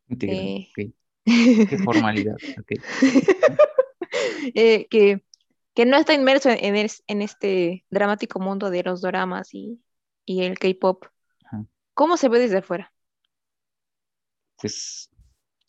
[0.08, 0.92] Integrante, eh,
[1.70, 2.36] Qué formalidad.
[4.54, 5.22] Eh, que,
[5.84, 9.80] no está inmerso en, en, este dramático mundo de los dramas y,
[10.26, 11.06] el K-pop.
[11.94, 12.92] ¿Cómo se ve desde afuera?
[14.60, 15.10] Pues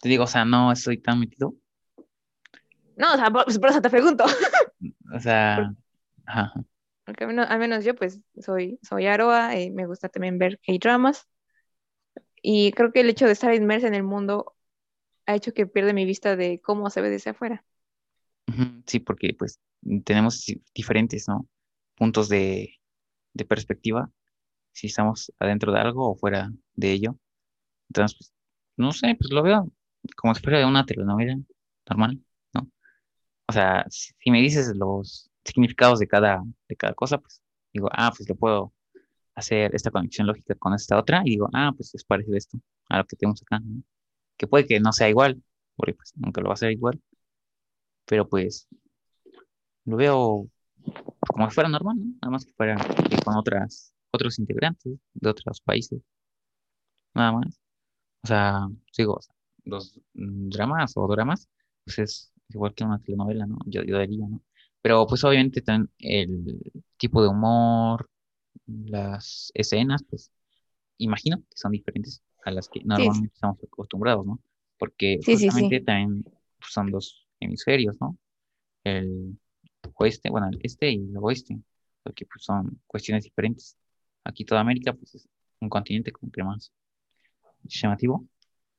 [0.02, 1.56] te digo, o sea, no estoy tan metido.
[2.96, 4.26] No, o sea, por, eso te pregunto.
[5.14, 5.74] o sea,
[6.26, 6.54] ajá.
[7.06, 11.28] Porque al menos, yo pues soy, soy Aroa y me gusta también ver K-dramas.
[12.42, 14.56] Y creo que el hecho de estar inmersa en el mundo
[15.26, 17.64] ha hecho que pierda mi vista de cómo se ve desde afuera.
[18.86, 19.60] Sí, porque pues
[20.06, 21.48] tenemos diferentes, ¿no?
[21.96, 22.74] Puntos de,
[23.48, 24.10] perspectiva,
[24.72, 27.18] si estamos adentro de algo o fuera de ello.
[27.90, 28.34] Entonces, pues,
[28.78, 29.72] no sé, pues lo veo
[30.16, 31.38] como si fuera una telenovela
[31.90, 32.22] normal,
[32.54, 32.70] ¿no?
[33.48, 37.42] O sea, si, me dices los significados de cada, de cada cosa, pues
[37.74, 38.74] digo, ah, pues le puedo
[39.36, 42.60] hacer esta conexión lógica con esta otra y digo, ah, pues es parecido esto
[42.90, 43.62] a lo que tenemos acá,
[44.38, 45.42] que puede que no sea igual,
[45.76, 47.02] porque pues nunca lo va a ser igual,
[48.06, 48.68] pero pues
[49.86, 50.50] lo veo
[51.28, 52.78] como si fuera normal, nada más que fuera
[53.24, 56.02] con otras, otros integrantes de otros países,
[57.14, 57.67] nada más.
[58.28, 58.68] O sea,
[58.98, 59.22] digo,
[59.64, 61.48] los dramas o dramas,
[61.86, 63.58] pues es igual que una telenovela, ¿no?
[63.66, 64.42] Yo, yo diría, ¿no?
[64.82, 66.60] Pero pues obviamente también el
[66.98, 68.10] tipo de humor,
[68.66, 70.30] las escenas, pues
[70.98, 74.42] imagino que son diferentes a las que normalmente estamos acostumbrados, ¿no?
[74.78, 78.18] Porque justamente también pues, son dos hemisferios, ¿no?
[78.84, 79.40] El
[79.94, 81.62] oeste, bueno, el este y el oeste,
[82.04, 83.78] porque pues son cuestiones diferentes.
[84.26, 85.30] Aquí toda América, pues es
[85.62, 86.74] un continente como que más
[87.64, 88.28] llamativo.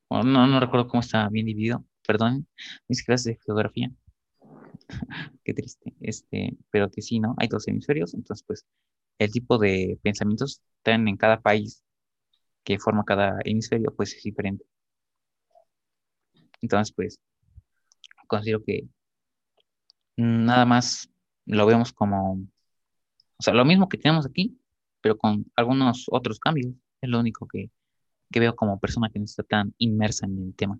[0.09, 2.47] no, no recuerdo cómo está bien dividido, perdón,
[2.87, 3.91] mis clases de geografía.
[5.43, 5.95] Qué triste.
[6.01, 7.35] Este, pero que sí, ¿no?
[7.37, 8.65] Hay dos hemisferios, entonces pues
[9.19, 11.83] el tipo de pensamientos están en cada país
[12.63, 14.65] que forma cada hemisferio, pues es diferente.
[16.61, 17.19] Entonces, pues,
[18.27, 18.87] considero que
[20.17, 21.09] nada más
[21.45, 24.59] lo vemos como, o sea, lo mismo que tenemos aquí,
[25.01, 26.73] pero con algunos otros cambios.
[27.01, 27.71] Es lo único que,
[28.31, 30.79] que veo como persona que no está tan inmersa en el tema.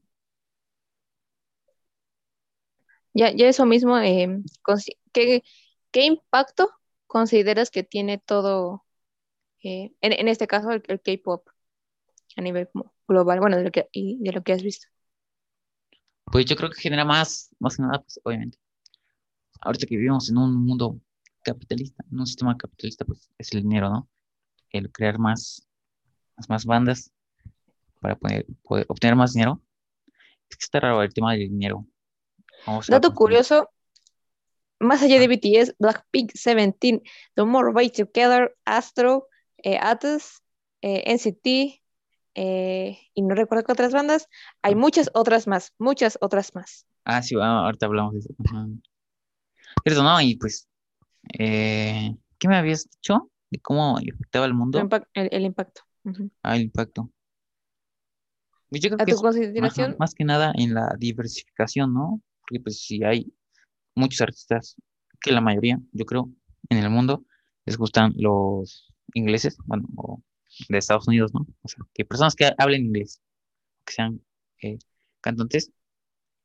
[3.13, 4.29] Ya, ya eso mismo, eh,
[5.11, 5.43] ¿qué,
[5.93, 6.69] impacto
[7.07, 8.85] consideras que tiene todo,
[9.63, 11.47] eh, en, este caso, el, K-pop
[12.37, 12.69] a nivel
[13.07, 14.87] global, bueno, de lo, que, de lo que has visto?
[16.25, 18.59] Pues yo creo que genera más, más que nada, pues obviamente.
[19.61, 21.01] Ahorita que vivimos en un mundo
[21.43, 24.07] capitalista, en un sistema capitalista, pues es el dinero, ¿no?
[24.69, 25.67] El crear más,
[26.47, 27.11] más, bandas
[27.99, 29.61] para poder, poder obtener más dinero.
[30.49, 31.85] Es que está raro el tema del dinero.
[32.87, 33.69] Dato curioso,
[34.79, 35.63] más allá de ah.
[35.63, 37.01] BTS, Blackpink, Seventeen,
[37.35, 39.27] The More Way Together, Astro,
[39.57, 40.41] eh, Atos,
[40.81, 41.81] eh, NCT,
[42.35, 44.27] eh, y no recuerdo qué otras bandas,
[44.61, 44.77] hay ah.
[44.77, 46.85] muchas otras más, muchas otras más.
[47.05, 48.19] Ah, sí, ahorita hablamos de
[49.85, 50.03] eso.
[50.03, 50.67] No, y pues,
[51.31, 53.31] ¿qué me habías dicho?
[53.49, 54.77] ¿De cómo afectaba el mundo?
[54.77, 54.83] El,
[55.43, 55.81] impacto.
[56.43, 57.09] Ah, el impacto.
[58.71, 59.95] Yo creo que tu consideración?
[59.99, 62.21] más que nada en la diversificación, ¿no?
[62.49, 63.31] porque pues si hay
[63.95, 64.75] muchos artistas,
[65.21, 66.31] que la mayoría, yo creo,
[66.69, 67.25] en el mundo,
[67.65, 70.23] les gustan los ingleses, bueno, o
[70.67, 71.45] de Estados Unidos, ¿no?
[71.61, 73.21] O sea, que personas que hablen inglés,
[73.85, 74.21] que sean
[74.63, 74.79] eh,
[75.21, 75.71] cantantes,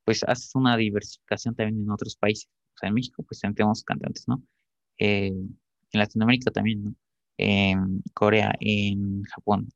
[0.04, 2.50] pues haces una diversificación también en otros países.
[2.74, 4.42] O sea, en México, pues tenemos cantantes, ¿no?
[4.98, 6.94] Eh, en Latinoamérica también, ¿no?
[7.38, 9.68] En Corea, en Japón.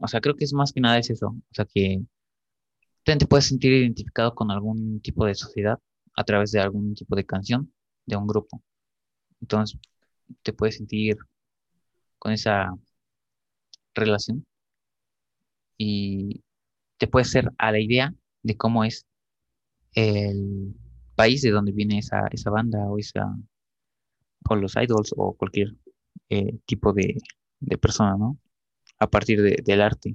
[0.00, 1.28] O sea, creo que es más que nada es eso.
[1.28, 2.02] O sea, que
[3.04, 5.78] te puedes sentir identificado con algún tipo de sociedad
[6.14, 7.72] a través de algún tipo de canción
[8.06, 8.62] de un grupo.
[9.40, 9.78] Entonces,
[10.42, 11.16] te puedes sentir
[12.18, 12.74] con esa
[13.94, 14.44] relación
[15.76, 16.42] y
[16.98, 19.06] te puedes ser a la idea de cómo es
[19.94, 20.74] el
[21.16, 23.34] país de donde viene esa, esa banda o esa
[24.48, 25.74] o los idols o cualquier
[26.28, 27.16] eh, tipo de,
[27.60, 28.38] de, persona, ¿no?
[29.02, 30.14] A partir del arte,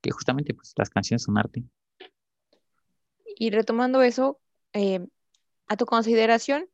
[0.00, 1.62] que justamente pues las canciones son arte.
[3.36, 4.40] Y retomando eso,
[4.72, 5.06] eh,
[5.68, 6.68] a tu consideración,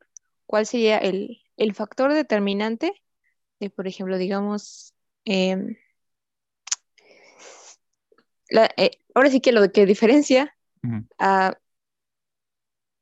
[0.46, 1.38] ¿cuál sería el,
[1.74, 2.94] factor determinante
[3.60, 4.94] de, por ejemplo, digamos,
[5.26, 5.76] em,
[8.78, 10.56] eh, ahora sí que lo que diferencia
[11.18, 11.58] a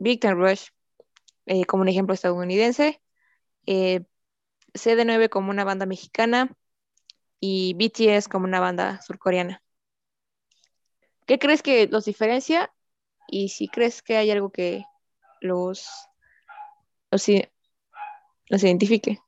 [0.01, 0.70] Victor Rush
[1.47, 3.01] eh, como un ejemplo estadounidense,
[3.66, 6.57] CD9 como una banda mexicana
[7.41, 9.62] y BTS como una banda surcoreana.
[11.26, 12.70] ¿Qué crees que los diferencia
[13.28, 14.84] y si crees que hay algo que
[15.41, 15.89] los,
[17.11, 17.28] los,
[18.62, 19.18] identifique.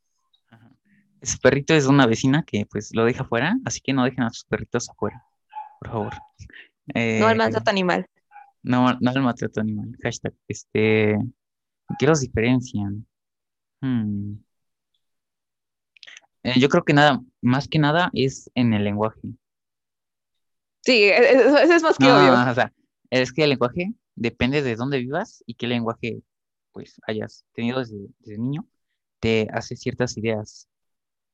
[1.22, 4.30] Su perrito es una vecina que pues lo deja afuera, así que no dejen a
[4.30, 5.24] sus perritos afuera,
[5.80, 6.14] por favor.
[6.94, 8.06] no al maltrato animal.
[8.62, 9.96] No, no al maltrato animal.
[10.02, 10.34] Hashtag.
[10.46, 11.16] Este,
[11.98, 13.06] ¿Qué los diferencian?
[13.80, 14.34] Hmm.
[16.42, 19.20] Eh, yo creo que nada, más que nada es en el lenguaje.
[20.80, 22.32] Sí, e, e, eso es más que obvio.
[22.32, 22.72] O sea,
[23.10, 26.22] es que el lenguaje depende de dónde vivas y qué lenguaje
[26.72, 28.66] pues hayas tenido desde, niño,
[29.20, 30.68] te hace ciertas ideas.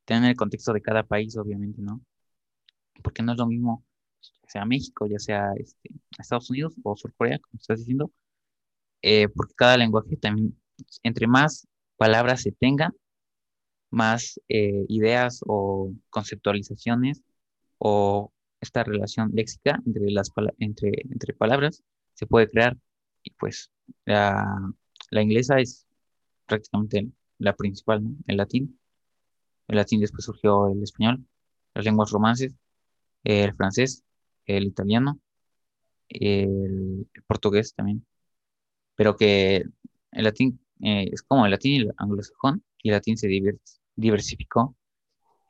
[0.05, 2.01] Tener el contexto de cada país, obviamente, ¿no?
[3.03, 3.85] Porque no es lo mismo,
[4.43, 8.11] ya sea México, ya sea este, Estados Unidos o Sur Corea, como estás diciendo,
[9.03, 10.59] eh, porque cada lenguaje también,
[11.03, 12.95] entre más palabras se tengan,
[13.95, 17.23] más eh, ideas o conceptualizaciones
[17.79, 21.83] o esta relación léxica entre, las, entre, entre palabras
[22.15, 22.77] se puede crear.
[23.23, 23.71] Y pues
[24.05, 24.45] la,
[25.11, 25.87] la inglesa es
[26.47, 28.79] prácticamente la principal, el latín.
[29.69, 31.25] El latín después surgió el español,
[31.75, 32.55] las lenguas romances,
[33.25, 34.05] el francés,
[34.47, 35.21] el italiano,
[36.09, 38.05] el, portugués también.
[38.97, 39.65] Pero que
[40.13, 43.29] el latín eh, es como el latín y el anglosajón, y el latín se
[43.97, 44.77] diversificó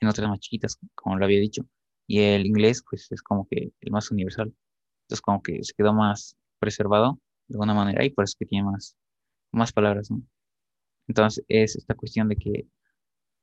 [0.01, 1.67] en otras más chiquitas, como lo había dicho
[2.07, 4.55] y el inglés pues es como que el más universal.
[5.05, 7.19] Entonces como que se quedó más preservado
[7.49, 8.97] de alguna manera y por eso que tiene más,
[9.53, 10.09] más palabras.
[11.09, 12.67] Entonces es esta cuestión de que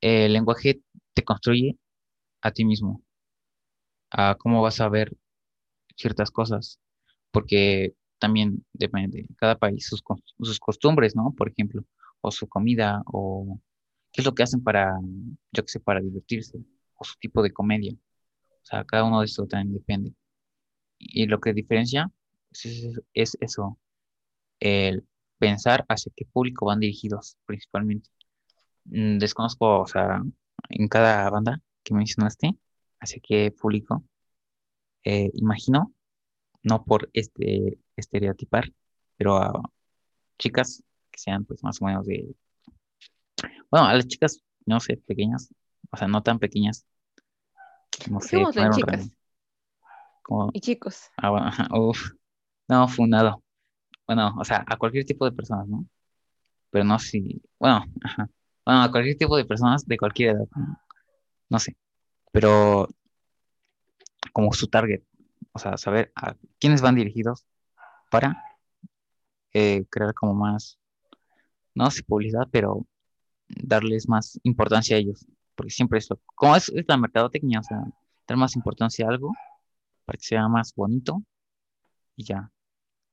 [0.01, 0.81] el lenguaje
[1.13, 1.77] te construye
[2.41, 3.03] a ti mismo,
[4.11, 5.15] a cómo vas a ver
[5.95, 6.79] ciertas cosas,
[7.31, 10.03] porque también depende de cada país, sus,
[10.39, 11.33] sus costumbres, ¿no?
[11.37, 11.83] Por ejemplo,
[12.21, 13.59] o su comida, o
[14.11, 14.93] qué es lo que hacen para,
[15.51, 16.59] yo qué sé, para divertirse,
[16.95, 17.93] o su tipo de comedia.
[17.93, 20.13] O sea, cada uno de estos también depende.
[20.99, 22.11] Y lo que diferencia
[23.13, 23.79] es, eso,
[24.59, 25.05] el
[25.39, 28.09] pensar hacia qué público van dirigidos principalmente.
[28.85, 30.21] Mm, desconozco, o sea,
[30.69, 32.57] en cada banda que mencionaste,
[32.99, 34.03] hacia qué público.
[35.03, 35.93] Eh, imagino,
[36.63, 38.71] no por este estereotipar,
[39.17, 39.53] pero a
[40.39, 42.35] chicas que sean pues más o menos de,
[43.71, 45.53] bueno, a las chicas, no sé, pequeñas,
[45.89, 46.85] o sea, no tan pequeñas,
[48.09, 48.43] no sé,
[48.73, 49.09] chicas.
[50.53, 51.09] Y chicos.
[51.17, 51.51] Ah, bueno.
[52.67, 53.43] No, fundado.
[54.07, 55.85] Bueno, o sea, a cualquier tipo de personas, ¿no?
[56.69, 58.29] Pero no si, bueno, ajá.
[58.65, 60.47] Bueno, a cualquier tipo de personas de cualquier edad,
[61.49, 61.59] ¿no?
[61.59, 61.75] sé.
[62.31, 62.87] Pero
[64.31, 65.03] como su target,
[65.51, 67.45] o sea, saber a quiénes van dirigidos
[68.09, 68.41] para
[69.53, 70.79] eh, crear como más,
[71.73, 72.85] no sé, publicidad, pero
[73.63, 75.25] darles más importancia a ellos
[75.55, 77.83] porque siempre es lo, como es, es la mercadotecnia, o sea,
[78.27, 79.31] dar más importancia a algo
[80.05, 81.23] para que sea más bonito
[82.15, 82.51] y ya,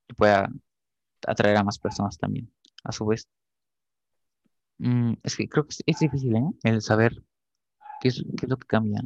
[0.09, 0.51] y pueda
[1.27, 2.51] atraer a más personas también,
[2.85, 3.29] a su vez.
[4.79, 6.43] Mm, es que creo que es, difícil, ¿eh?
[6.63, 7.23] El saber
[8.01, 9.03] qué es, lo que cambia.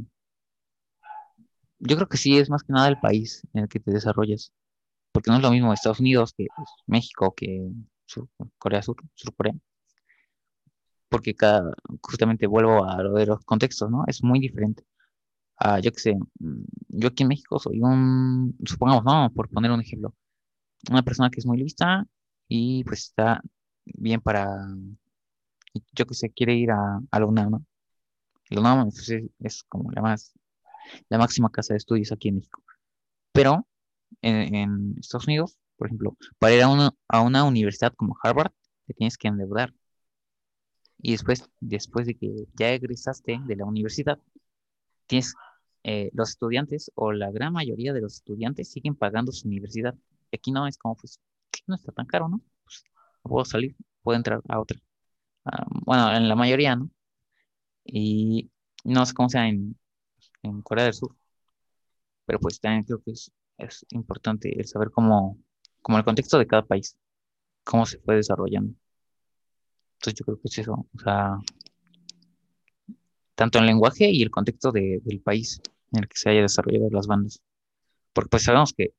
[1.79, 4.53] Yo creo que sí, es más que nada el país en el que te desarrollas,
[5.13, 7.71] porque no es lo mismo Estados Unidos que pues, México, que
[8.59, 9.55] Corea Sur, Sur Corea
[11.13, 14.05] porque cada, justamente vuelvo a lo de los contextos, ¿no?
[14.09, 14.85] Es muy diferente.
[15.59, 19.31] Ah, yo qué sé, mm, yo aquí en México soy un, supongamos, ¿no?
[19.35, 20.15] Por poner un ejemplo,
[20.91, 22.07] una persona que es muy lista
[22.49, 23.43] y pues está
[23.87, 24.47] bien para,
[25.93, 27.67] yo que sé, quiere ir a, a la UNAM, ¿no?
[28.51, 29.11] La UNAM pues,
[29.41, 30.35] es, como la más,
[31.11, 32.63] la máxima casa de estudios aquí en México.
[33.33, 33.67] Pero
[34.23, 38.53] en, en Estados Unidos, Por ejemplo, para ir a una, a una universidad como Harvard,
[38.87, 39.75] te tienes que endeudar.
[41.03, 44.19] Y después, después de que ya egresaste de la universidad,
[45.07, 45.35] tienes,
[45.85, 49.95] eh, los estudiantes o la gran mayoría de los estudiantes siguen pagando su universidad.
[50.33, 51.21] Aquí no es como, pues,
[51.67, 52.41] no está tan caro, ¿no?
[52.65, 52.85] Pues,
[53.23, 54.79] puedo salir, puedo entrar a otra.
[55.47, 56.91] Ah, bueno, en la mayoría, ¿no?
[57.85, 58.51] Y
[58.85, 59.79] no sé cómo sea en,
[60.43, 61.17] en Corea del Sur,
[62.25, 65.39] pero pues también creo que es, es importante el saber cómo,
[65.83, 66.97] cómo el contexto de cada país,
[67.65, 68.75] cómo se fue desarrollando.
[70.03, 71.39] Entonces yo creo que es eso, o sea,
[73.37, 75.61] tanto el lenguaje y el contexto de, del país
[75.93, 77.41] en el que se haya desarrollado las bandas.
[78.13, 78.95] Porque pues sabemos que,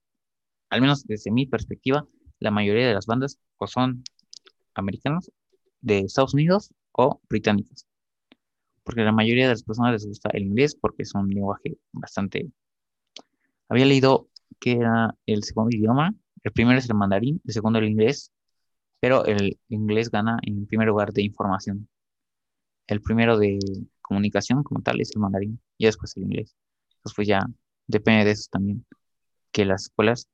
[0.70, 2.08] al menos desde mi perspectiva,
[2.40, 4.06] la mayoría de las bandas o son
[4.76, 5.30] americanas,
[5.82, 7.86] de Estados Unidos o británicas.
[8.86, 12.50] Porque la mayoría de las personas les gusta el inglés porque es un lenguaje bastante...
[13.68, 14.30] Había leído
[14.62, 18.32] que era el segundo idioma, el primero es el mandarín, el segundo el inglés,
[19.04, 21.90] pero el inglés gana en primer lugar de información.
[22.88, 23.60] El primero de
[24.02, 26.56] comunicación como tal es el mandarín y después el inglés.
[26.90, 27.46] Entonces pues ya
[27.86, 28.86] depende de eso también.
[29.52, 30.30] Que las escuelas,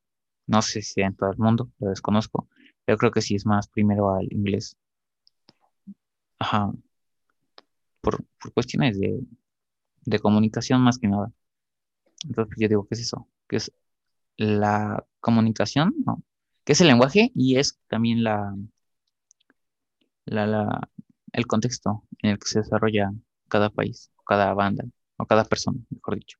[0.45, 2.47] no sé si en todo el mundo, lo desconozco,
[2.86, 4.78] pero creo que sí es más primero al inglés.
[6.38, 6.72] Ajá.
[8.01, 9.20] Por, cuestiones de,
[10.05, 11.32] de comunicación más que nada.
[12.24, 13.72] Entonces pues, yo digo que es eso, que es
[14.38, 16.24] la comunicación, ¿no?
[16.70, 18.55] Que es el lenguaje y es también la,
[20.26, 20.88] la,
[21.34, 23.09] el contexto en el que se desarrolla
[23.47, 24.84] cada país, cada banda
[25.17, 26.38] o cada persona, mejor dicho.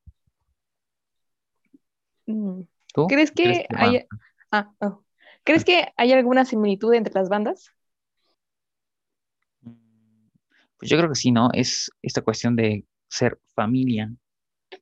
[2.28, 2.62] Mm.
[3.08, 4.06] ¿Crees que, hay...
[4.52, 5.04] Ah, oh.
[5.44, 7.74] ¿Crees que hay alguna similitud entre las bandas?
[9.64, 11.50] Pues yo creo que sí, ¿no?
[11.54, 14.14] Es esta cuestión de ser familia,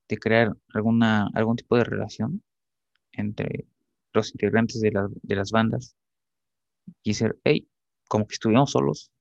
[0.10, 2.44] de crear alguna, algún tipo de relación
[3.14, 3.66] entre
[4.14, 4.92] los integrantes de,
[5.36, 5.96] las bandas
[7.04, 7.68] y ser, hey,
[8.08, 9.12] como que estuvimos solos,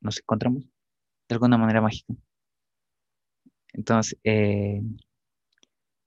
[0.00, 0.64] nos encontramos
[1.28, 2.14] de alguna manera mágica.
[3.72, 4.82] Entonces, eh,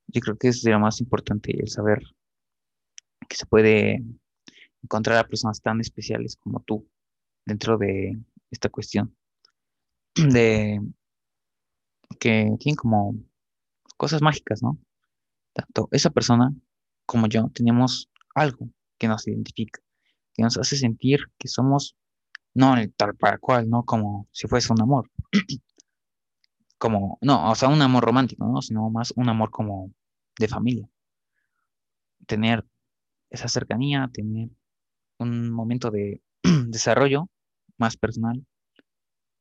[0.08, 2.02] yo creo que eso es lo más importante, el saber
[3.28, 4.04] que se puede
[4.84, 6.88] encontrar a personas tan especiales como tú
[7.46, 8.20] dentro de
[8.52, 9.16] esta cuestión
[10.16, 10.80] de
[12.20, 13.16] que tienen como
[13.98, 14.78] cosas mágicas, ¿no?
[15.54, 16.54] Tanto esa persona
[17.06, 19.82] como yo tenemos algo que nos identifica,
[20.34, 21.96] que nos hace sentir que somos
[22.54, 25.10] no el tal para cual, no como si fuese un amor.
[26.78, 28.62] como, no, o sea, un amor romántico, ¿no?
[28.62, 29.92] Sino más un amor como
[30.40, 30.90] de familia.
[32.26, 32.66] Tener
[33.30, 34.50] esa cercanía, tener
[35.20, 36.22] un momento de
[36.68, 37.30] desarrollo
[37.78, 38.46] más personal,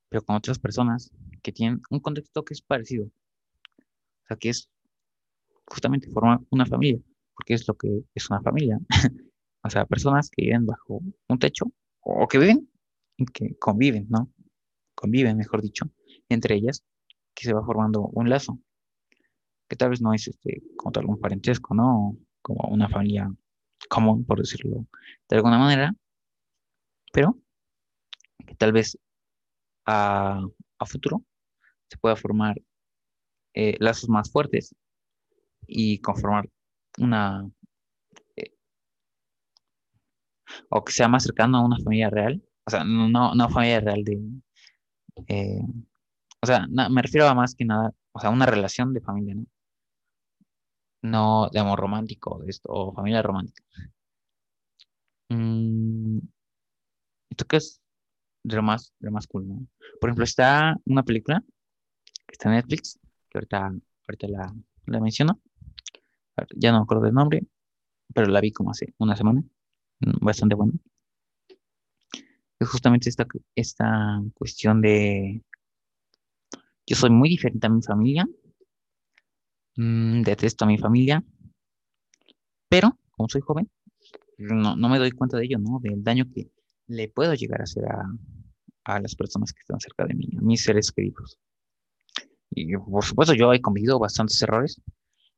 [0.09, 1.11] pero con otras personas
[1.41, 3.05] que tienen un contexto que es parecido.
[3.05, 4.69] O sea, que es
[5.65, 7.01] justamente formar una familia
[7.35, 8.79] porque es lo que es una familia.
[9.63, 11.71] o sea, personas que viven bajo un techo
[12.01, 12.69] o que viven
[13.33, 14.31] que conviven, ¿no?
[14.95, 15.89] Conviven, mejor dicho,
[16.29, 16.83] entre ellas,
[17.33, 18.59] que se va formando un lazo,
[19.69, 22.17] que tal vez no es este, como tal un parentesco, ¿no?
[22.41, 23.31] Como una familia
[23.89, 24.85] común, por decirlo
[25.29, 25.93] de alguna manera,
[27.11, 27.37] pero
[28.45, 28.97] que tal vez
[29.85, 30.41] a,
[30.85, 31.23] futuro
[31.89, 32.61] se pueda formar
[33.55, 34.75] eh, lazos más fuertes
[35.65, 36.49] y conformar
[36.97, 37.49] una
[38.35, 38.51] eh,
[40.69, 44.03] o que sea más cercano a una familia real, o sea, no, no familia real
[44.03, 44.19] de,
[45.27, 45.61] eh,
[46.41, 49.45] o sea, me refiero a más que nada, o sea, una relación de familia, ¿no?
[51.01, 53.63] No de amor romántico, esto, o familia romántica.
[55.29, 56.19] Mm,
[57.29, 57.81] esto que es
[58.43, 59.67] lo más, de más cool, ¿no?
[59.99, 61.41] Por ejemplo, está una película
[62.27, 62.99] que está en Netflix,
[63.29, 63.73] que ahorita,
[64.07, 64.53] ahorita la,
[64.87, 65.41] la menciono,
[66.55, 67.45] ya no me acuerdo del nombre,
[68.13, 69.43] pero la vi como hace una semana,
[70.01, 70.73] mm, bastante buena.
[72.59, 73.25] Es justamente esta,
[73.55, 75.43] esta cuestión de,
[76.87, 78.27] yo soy muy diferente a mi familia,
[79.75, 81.23] mm, detesto a mi familia,
[82.69, 83.69] pero como soy joven,
[84.37, 85.79] no, me doy cuenta de ello, ¿no?
[85.81, 86.51] Del daño que
[86.87, 88.05] le puedo llegar a hacer a,
[88.85, 91.39] a las personas que están cerca de mí, a mis seres queridos.
[92.51, 94.81] Y por supuesto yo he cometido bastantes errores,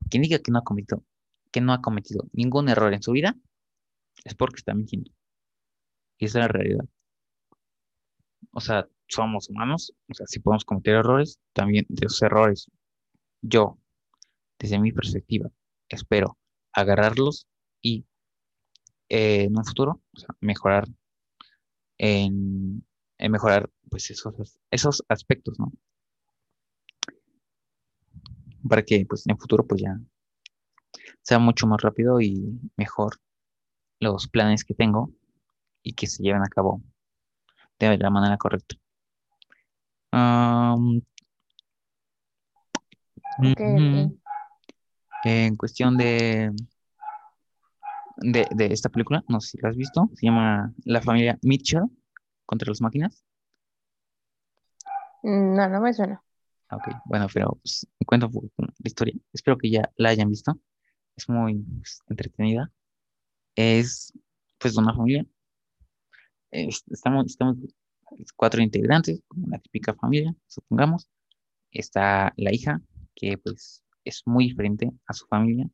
[0.10, 1.04] quien diga que no ha cometido,
[1.52, 3.36] que no ha cometido ningún error en su vida
[4.24, 5.12] es porque está mintiendo.
[6.18, 6.86] Y esa es la realidad.
[8.52, 12.70] O sea, somos humanos, o sea, si podemos cometer errores, también de esos errores,
[13.42, 13.78] yo,
[14.60, 15.50] desde mi perspectiva,
[15.90, 16.38] espero
[16.74, 17.48] agarrarlos
[17.82, 18.06] y
[19.10, 20.02] eh, en un futuro,
[20.42, 20.88] mejorar
[21.98, 22.86] en,
[23.18, 25.72] en mejorar pues esos, esos aspectos, ¿no?
[28.68, 30.00] Para que pues en el futuro pues ya
[31.22, 33.20] sea mucho más rápido y mejor
[34.00, 35.12] los planes que tengo
[35.84, 36.82] y que se lleven a cabo
[37.80, 38.76] de la manera correcta.
[45.24, 46.52] En cuestión de,
[48.18, 51.84] de, de, esta película, no sé si la has visto, se llama La familia Mitchell
[52.46, 53.24] contra las máquinas.
[55.24, 56.24] Mm, no, no me suena.
[56.70, 59.16] Ok, bueno, pero pues, cuento la historia.
[59.34, 60.60] Espero que ya la hayan visto.
[61.16, 62.72] Es muy pues, entretenida.
[63.56, 64.14] Es
[64.60, 65.26] pues de una familia.
[66.52, 67.58] estamos, estamos
[68.36, 71.08] cuatro integrantes, como la típica familia, supongamos.
[71.72, 72.82] Está la hija,
[73.16, 75.70] que pues es muy diferente a su familia.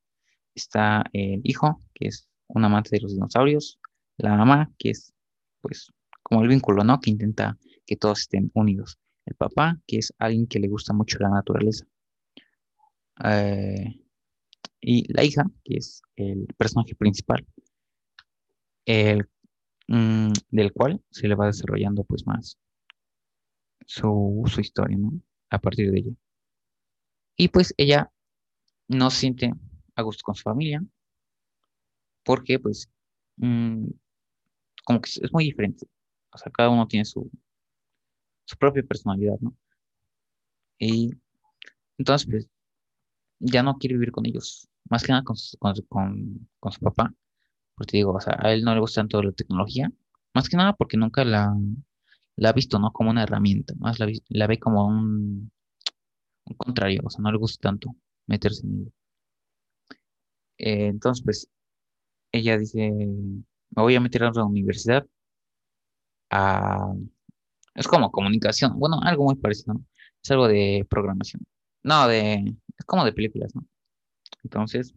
[0.56, 3.80] Está el hijo, que es un amante de los dinosaurios.
[4.18, 5.14] La mamá, que es
[5.62, 5.92] pues
[6.22, 7.00] como el vínculo, ¿no?
[7.00, 9.00] Que intenta que todos estén unidos.
[9.26, 11.86] El papá, que es alguien que le gusta mucho la naturaleza.
[13.24, 14.02] Eh,
[14.82, 17.46] y la hija, que es el personaje principal,
[18.86, 19.30] el,
[19.88, 22.58] mm, del cual se le va desarrollando pues más
[23.86, 25.12] su, su historia, ¿no?
[25.50, 26.12] A partir de ella.
[27.38, 28.12] Y pues ella
[28.88, 29.54] no se siente
[29.96, 30.84] a gusto con su familia,
[32.24, 32.90] porque pues
[33.38, 33.88] mm,
[34.86, 35.88] como que es muy diferente.
[36.32, 37.30] O sea, cada uno tiene su,
[38.46, 39.56] su propia personalidad, ¿no?
[40.80, 41.12] Y
[41.98, 42.50] entonces, pues,
[43.40, 47.14] ya no quiere vivir con ellos, más que nada con su, con, su papá,
[47.76, 49.92] porque digo, o sea, a él no le gusta tanto la tecnología,
[50.34, 51.54] más que nada porque nunca la,
[52.44, 52.92] ha visto, ¿no?
[52.92, 55.52] Como una herramienta, más la, la ve como un,
[56.46, 57.96] un contrario, o sea, no le gusta tanto
[58.28, 58.92] meterse en ello.
[60.58, 61.50] Eh, entonces, pues,
[62.32, 65.06] ella dice, me voy a meter a la universidad
[66.30, 66.94] a
[67.76, 69.86] es como comunicación, bueno, algo muy parecido, ¿no?
[70.22, 71.42] Es algo de programación.
[71.84, 72.36] No, de,
[72.78, 73.68] es como de películas, ¿no?
[74.44, 74.94] Entonces,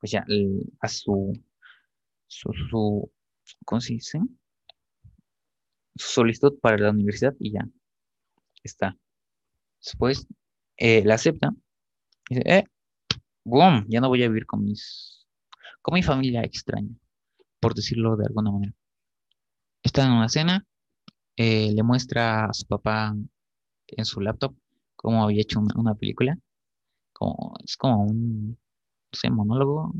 [0.00, 0.24] pues ya,
[0.80, 1.32] a su,
[2.26, 3.12] su, su,
[3.64, 4.20] ¿cómo se dice?
[5.96, 7.68] Su solicitud para la universidad y ya,
[8.62, 8.96] está.
[9.82, 10.26] Después,
[10.76, 11.50] eh, la acepta.
[12.28, 12.64] Y dice, eh,
[13.44, 15.26] boom, ya no voy a vivir con mis,
[15.82, 16.94] con mi familia extraña,
[17.60, 18.74] por decirlo de alguna manera.
[19.82, 20.66] Está en una cena,
[21.38, 23.14] eh, le muestra a su papá
[23.86, 24.56] en su laptop
[24.96, 26.38] cómo había hecho una, película.
[27.12, 28.58] Como, es como un,
[29.30, 29.94] monólogo,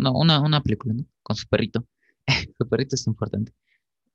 [0.00, 1.06] no, una, una película, ¿no?
[1.22, 1.86] Con su perrito.
[2.58, 3.52] su perrito es importante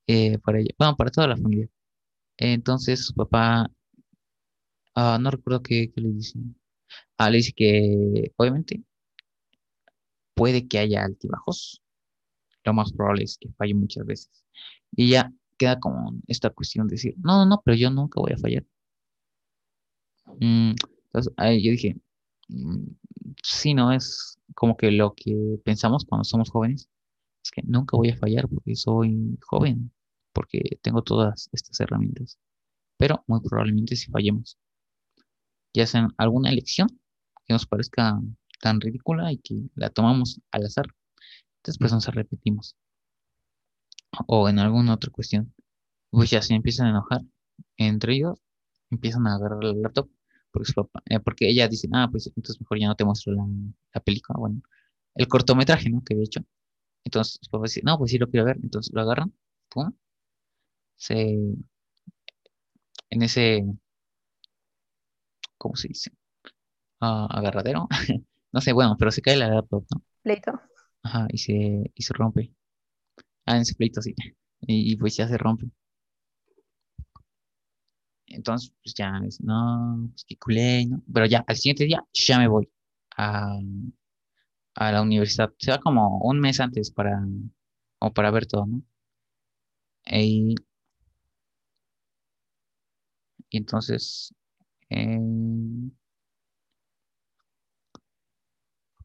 [0.08, 1.70] eh, para ella, bueno, para toda la familia.
[2.38, 3.72] entonces su papá,
[4.96, 6.40] ah, no recuerdo qué, le dice.
[7.18, 8.84] Ah, le dice que obviamente
[10.36, 11.82] puede que haya altibajos.
[12.66, 14.44] Lo más probable es que falle muchas veces.
[14.92, 18.34] Y ya queda como esta cuestión de decir, no, no, no, pero yo nunca voy
[18.34, 18.66] a fallar.
[20.40, 20.74] Mm,
[21.06, 21.96] entonces, ahí yo dije,
[22.50, 22.86] mm,
[23.44, 26.90] sí, no, es como que lo que pensamos cuando somos jóvenes,
[27.44, 29.92] es que nunca voy a fallar porque soy joven,
[30.34, 32.40] porque tengo todas estas herramientas,
[32.98, 34.58] pero muy probablemente si fallemos,
[35.74, 36.90] ya sea en alguna elección
[37.46, 38.20] que nos parezca
[38.62, 40.88] tan ridícula y que la tomamos al azar,
[41.64, 42.76] después nos repetimos
[44.28, 45.54] o en alguna otra cuestión,
[46.12, 47.22] pues ya se empiezan a enojar
[47.78, 48.40] entre ellos,
[48.92, 50.10] empiezan a agarrar el laptop
[50.52, 50.72] porque,
[51.10, 53.34] eh, porque ella dice, ah, pues entonces mejor ya no te muestro
[53.94, 54.62] la, película, bueno,
[55.16, 56.02] el cortometraje, ¿no?
[56.04, 56.42] Que había hecho.
[57.04, 59.34] Entonces su papá dice, no, pues sí lo quiero ver, entonces lo agarran,
[59.70, 59.94] pum,
[60.98, 61.14] se,
[63.10, 63.66] en ese,
[65.58, 66.12] ¿cómo se dice?
[67.02, 67.88] Ah, agarradero,
[68.54, 70.04] no sé, bueno, pero se cae la laptop, ¿no?
[70.24, 70.54] Pleito.
[71.04, 72.54] Ajá, y se, y se rompe.
[73.46, 74.14] Ah, en ese pleito, sí.
[74.62, 75.68] Y, pues ya se rompe.
[78.28, 79.12] Entonces, pues ya,
[79.42, 81.02] no, pues qué culé, ¿no?
[81.14, 82.70] Pero ya, al siguiente día, ya me voy
[83.18, 83.58] a,
[84.76, 85.54] a la universidad.
[85.58, 87.20] Se va como un mes antes para,
[88.00, 88.82] o para ver todo, ¿no?
[90.08, 90.56] Y,
[93.50, 94.34] y entonces,
[94.90, 95.20] eh,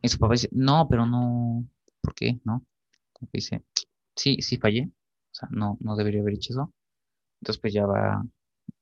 [0.02, 1.66] y su papá dice, no, pero no,
[2.00, 2.40] ¿por qué?
[2.44, 2.64] ¿No?
[3.12, 3.64] Como que dice,
[4.20, 6.74] sí, sí fallé, o sea, no, no debería haber hecho eso.
[7.40, 8.22] Entonces pues ya va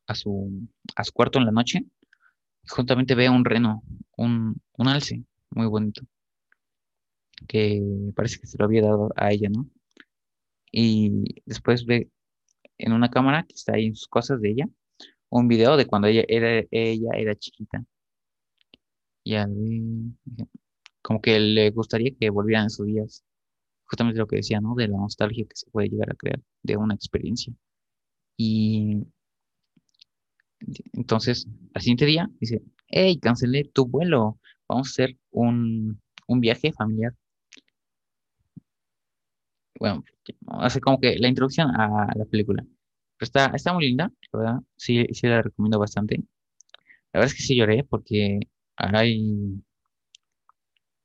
[0.09, 1.85] a su, a su cuarto en la noche
[2.65, 3.83] y juntamente ve un reno,
[4.17, 6.03] un, un alce muy bonito,
[7.49, 7.83] que
[8.15, 9.67] parece que se lo había dado a ella, ¿no?
[10.73, 12.11] Y después ve
[12.79, 14.69] en una cámara que está ahí en sus cosas de ella,
[15.31, 17.85] un video de cuando ella era, ella era chiquita.
[19.25, 19.35] Y
[21.03, 23.25] como que le gustaría que volvieran esos días
[23.89, 24.75] justamente lo que decía, ¿no?
[24.75, 27.53] De la nostalgia que se puede llegar a crear de una experiencia.
[28.37, 29.05] Y
[30.93, 34.39] entonces, al siguiente día, dice, hey, cancelé tu vuelo,
[34.69, 37.15] vamos a hacer un, un viaje familiar.
[39.79, 40.05] bueno,
[40.49, 42.65] hace como que la introducción a la película.
[43.21, 44.61] Está, está muy linda, ¿verdad?
[44.77, 46.17] Sí, sí la recomiendo bastante.
[47.13, 48.41] La verdad es que sí lloré porque
[48.77, 49.63] hay,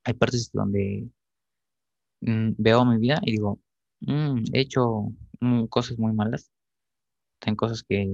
[0.04, 1.08] hay partes donde
[2.24, 3.60] mm, veo mi vida y digo,
[4.00, 5.08] mm, he hecho
[5.68, 6.50] cosas muy malas.
[7.40, 8.06] Tengo cosas que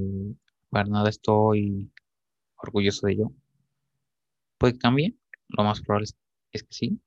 [0.70, 1.92] para nada estoy
[2.56, 3.32] orgulloso de ello.
[4.58, 5.16] Puede que cambie,
[5.48, 6.08] lo más probable
[6.52, 7.00] es que sí.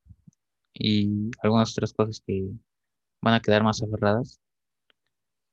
[0.74, 2.50] Y algunas otras cosas que
[3.22, 4.40] van a quedar más aferradas,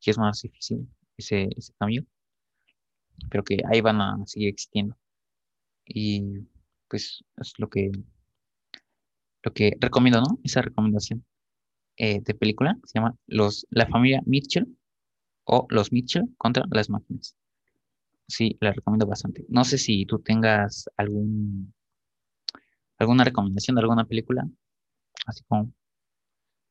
[0.01, 2.05] que es más difícil ese, ese cambio,
[3.29, 4.97] pero que ahí van a seguir existiendo.
[5.85, 6.47] Y
[6.89, 7.91] pues es lo que,
[9.43, 10.39] lo que recomiendo, ¿no?
[10.43, 11.25] Esa recomendación
[11.97, 14.68] eh, de película se llama los, La familia Mitchell
[15.45, 17.35] o Los Mitchell contra las máquinas.
[18.27, 19.45] Sí, la recomiendo bastante.
[19.49, 21.73] No sé si tú tengas algún
[22.97, 24.47] alguna recomendación de alguna película,
[25.26, 25.72] así como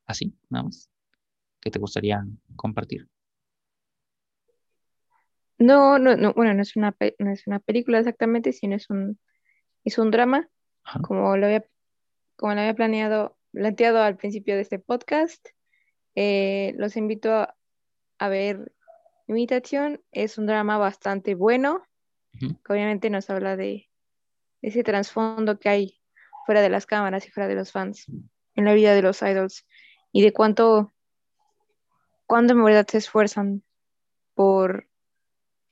[0.06, 0.88] así, nada más,
[1.60, 2.24] que te gustaría
[2.56, 3.08] compartir.
[5.58, 9.18] No, no, no, bueno, no es una, no es una película exactamente, sino es un,
[9.84, 10.48] es un drama,
[11.02, 11.64] como lo había,
[12.36, 15.48] como lo había planeado, planteado al principio de este podcast.
[16.14, 17.56] Eh, los invito a,
[18.18, 18.72] a, ver
[19.26, 21.84] Imitación, es un drama bastante bueno,
[22.40, 23.88] que obviamente nos habla de
[24.60, 26.00] ese trasfondo que hay
[26.46, 28.06] fuera de las cámaras y fuera de los fans
[28.56, 29.66] en la vida de los idols
[30.10, 30.92] y de cuánto,
[32.26, 33.62] cuánto en verdad se esfuerzan
[34.34, 34.88] por,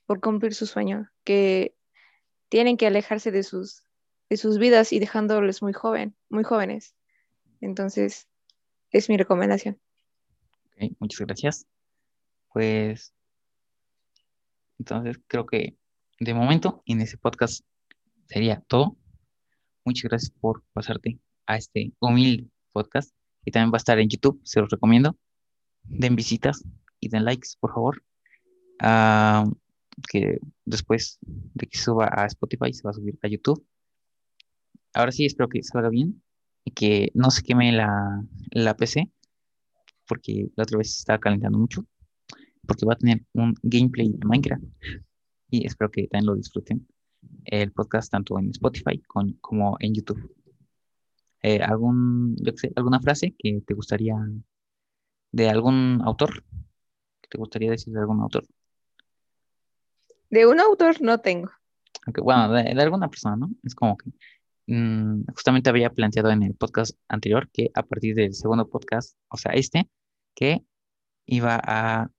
[0.06, 1.74] por cumplir su sueño, que
[2.48, 3.82] tienen que alejarse de sus,
[4.28, 6.94] de sus vidas y dejándoles muy joven, muy jóvenes.
[7.60, 8.28] Entonces,
[8.90, 9.78] es mi recomendación.
[10.98, 11.66] muchas gracias.
[12.52, 13.12] Pues,
[14.78, 15.76] entonces creo que
[16.20, 17.64] de momento en ese podcast
[18.26, 18.96] sería todo.
[19.84, 23.14] Muchas gracias por pasarte a este humilde podcast
[23.44, 25.16] y también va a estar en YouTube, se los recomiendo.
[25.84, 26.62] Den visitas
[27.00, 28.04] y den likes, por favor.
[28.80, 29.46] Ah,
[30.08, 33.64] que después de que suba a Spotify se va a subir a YouTube.
[34.92, 36.22] Ahora sí, espero que salga bien
[36.74, 39.10] que no se queme la, la PC
[40.06, 41.84] porque la otra vez se estaba calentando mucho
[42.66, 44.64] porque va a tener un gameplay de Minecraft
[45.50, 46.86] y espero que también lo disfruten
[47.44, 49.02] el podcast tanto en Spotify
[49.40, 50.34] como en YouTube.
[51.42, 52.36] Eh, algún,
[52.76, 54.16] alguna frase que te gustaría
[55.30, 56.42] de algún autor
[57.20, 58.44] que te gustaría decir de algún autor.
[60.30, 61.50] De un autor no tengo.
[62.22, 63.50] bueno, de, alguna persona, ¿no?
[63.62, 64.10] Es como que
[64.68, 69.36] mm, justamente había planteado en el podcast anterior que a partir del segundo podcast, o
[69.36, 69.88] sea, este,
[70.34, 70.64] que
[71.26, 72.10] iba a,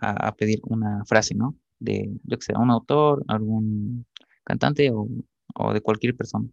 [0.00, 1.56] a, pedir una frase, ¿no?
[1.78, 4.06] De, yo que sé, un autor, algún
[4.44, 6.48] cantante o, de cualquier persona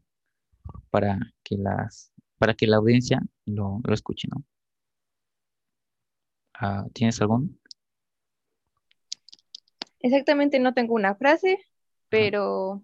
[0.91, 4.44] para que las para que la audiencia lo, lo escuche, ¿no?
[6.53, 7.60] Ah, ¿Tienes algún?
[9.99, 11.60] Exactamente, no tengo una frase,
[12.10, 12.84] pero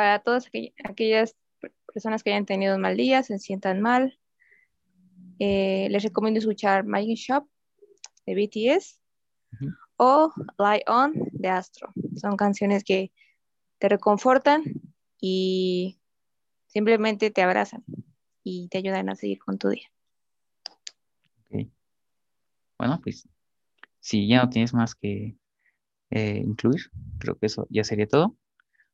[0.00, 0.48] para todas
[0.82, 1.36] aquellas
[1.92, 4.18] personas que hayan tenido un mal día, se sientan mal,
[5.38, 7.46] eh, les recomiendo escuchar My Shop
[8.24, 8.98] de BTS
[9.98, 11.92] o Lie On de Astro.
[12.16, 13.12] Son canciones que
[13.78, 14.62] te reconfortan
[15.20, 16.00] y
[16.66, 17.84] simplemente te abrazan
[18.42, 19.92] y te ayudan a seguir con tu día.
[22.78, 23.28] Bueno, pues
[23.98, 25.36] si ya no tienes más que
[26.08, 28.39] eh, incluir, creo que eso ya sería todo.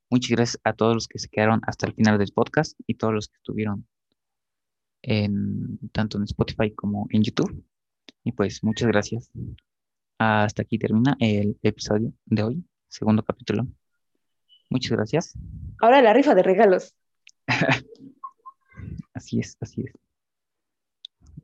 [0.08, 3.12] Muchas gracias a todos los que se quedaron hasta el final del podcast y todos
[3.12, 3.86] los que estuvieron
[5.02, 7.64] en, tanto en Spotify como en YouTube.
[8.22, 9.30] Y pues muchas gracias.
[10.18, 13.66] Hasta aquí termina el episodio de hoy, segundo capítulo.
[14.70, 15.34] Muchas gracias.
[15.80, 16.94] Ahora la rifa de regalos.
[19.14, 19.92] así es, así es.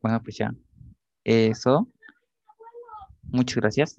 [0.01, 0.55] Bueno, pues ya.
[1.25, 1.89] Eso.
[3.23, 3.97] Muchas gracias.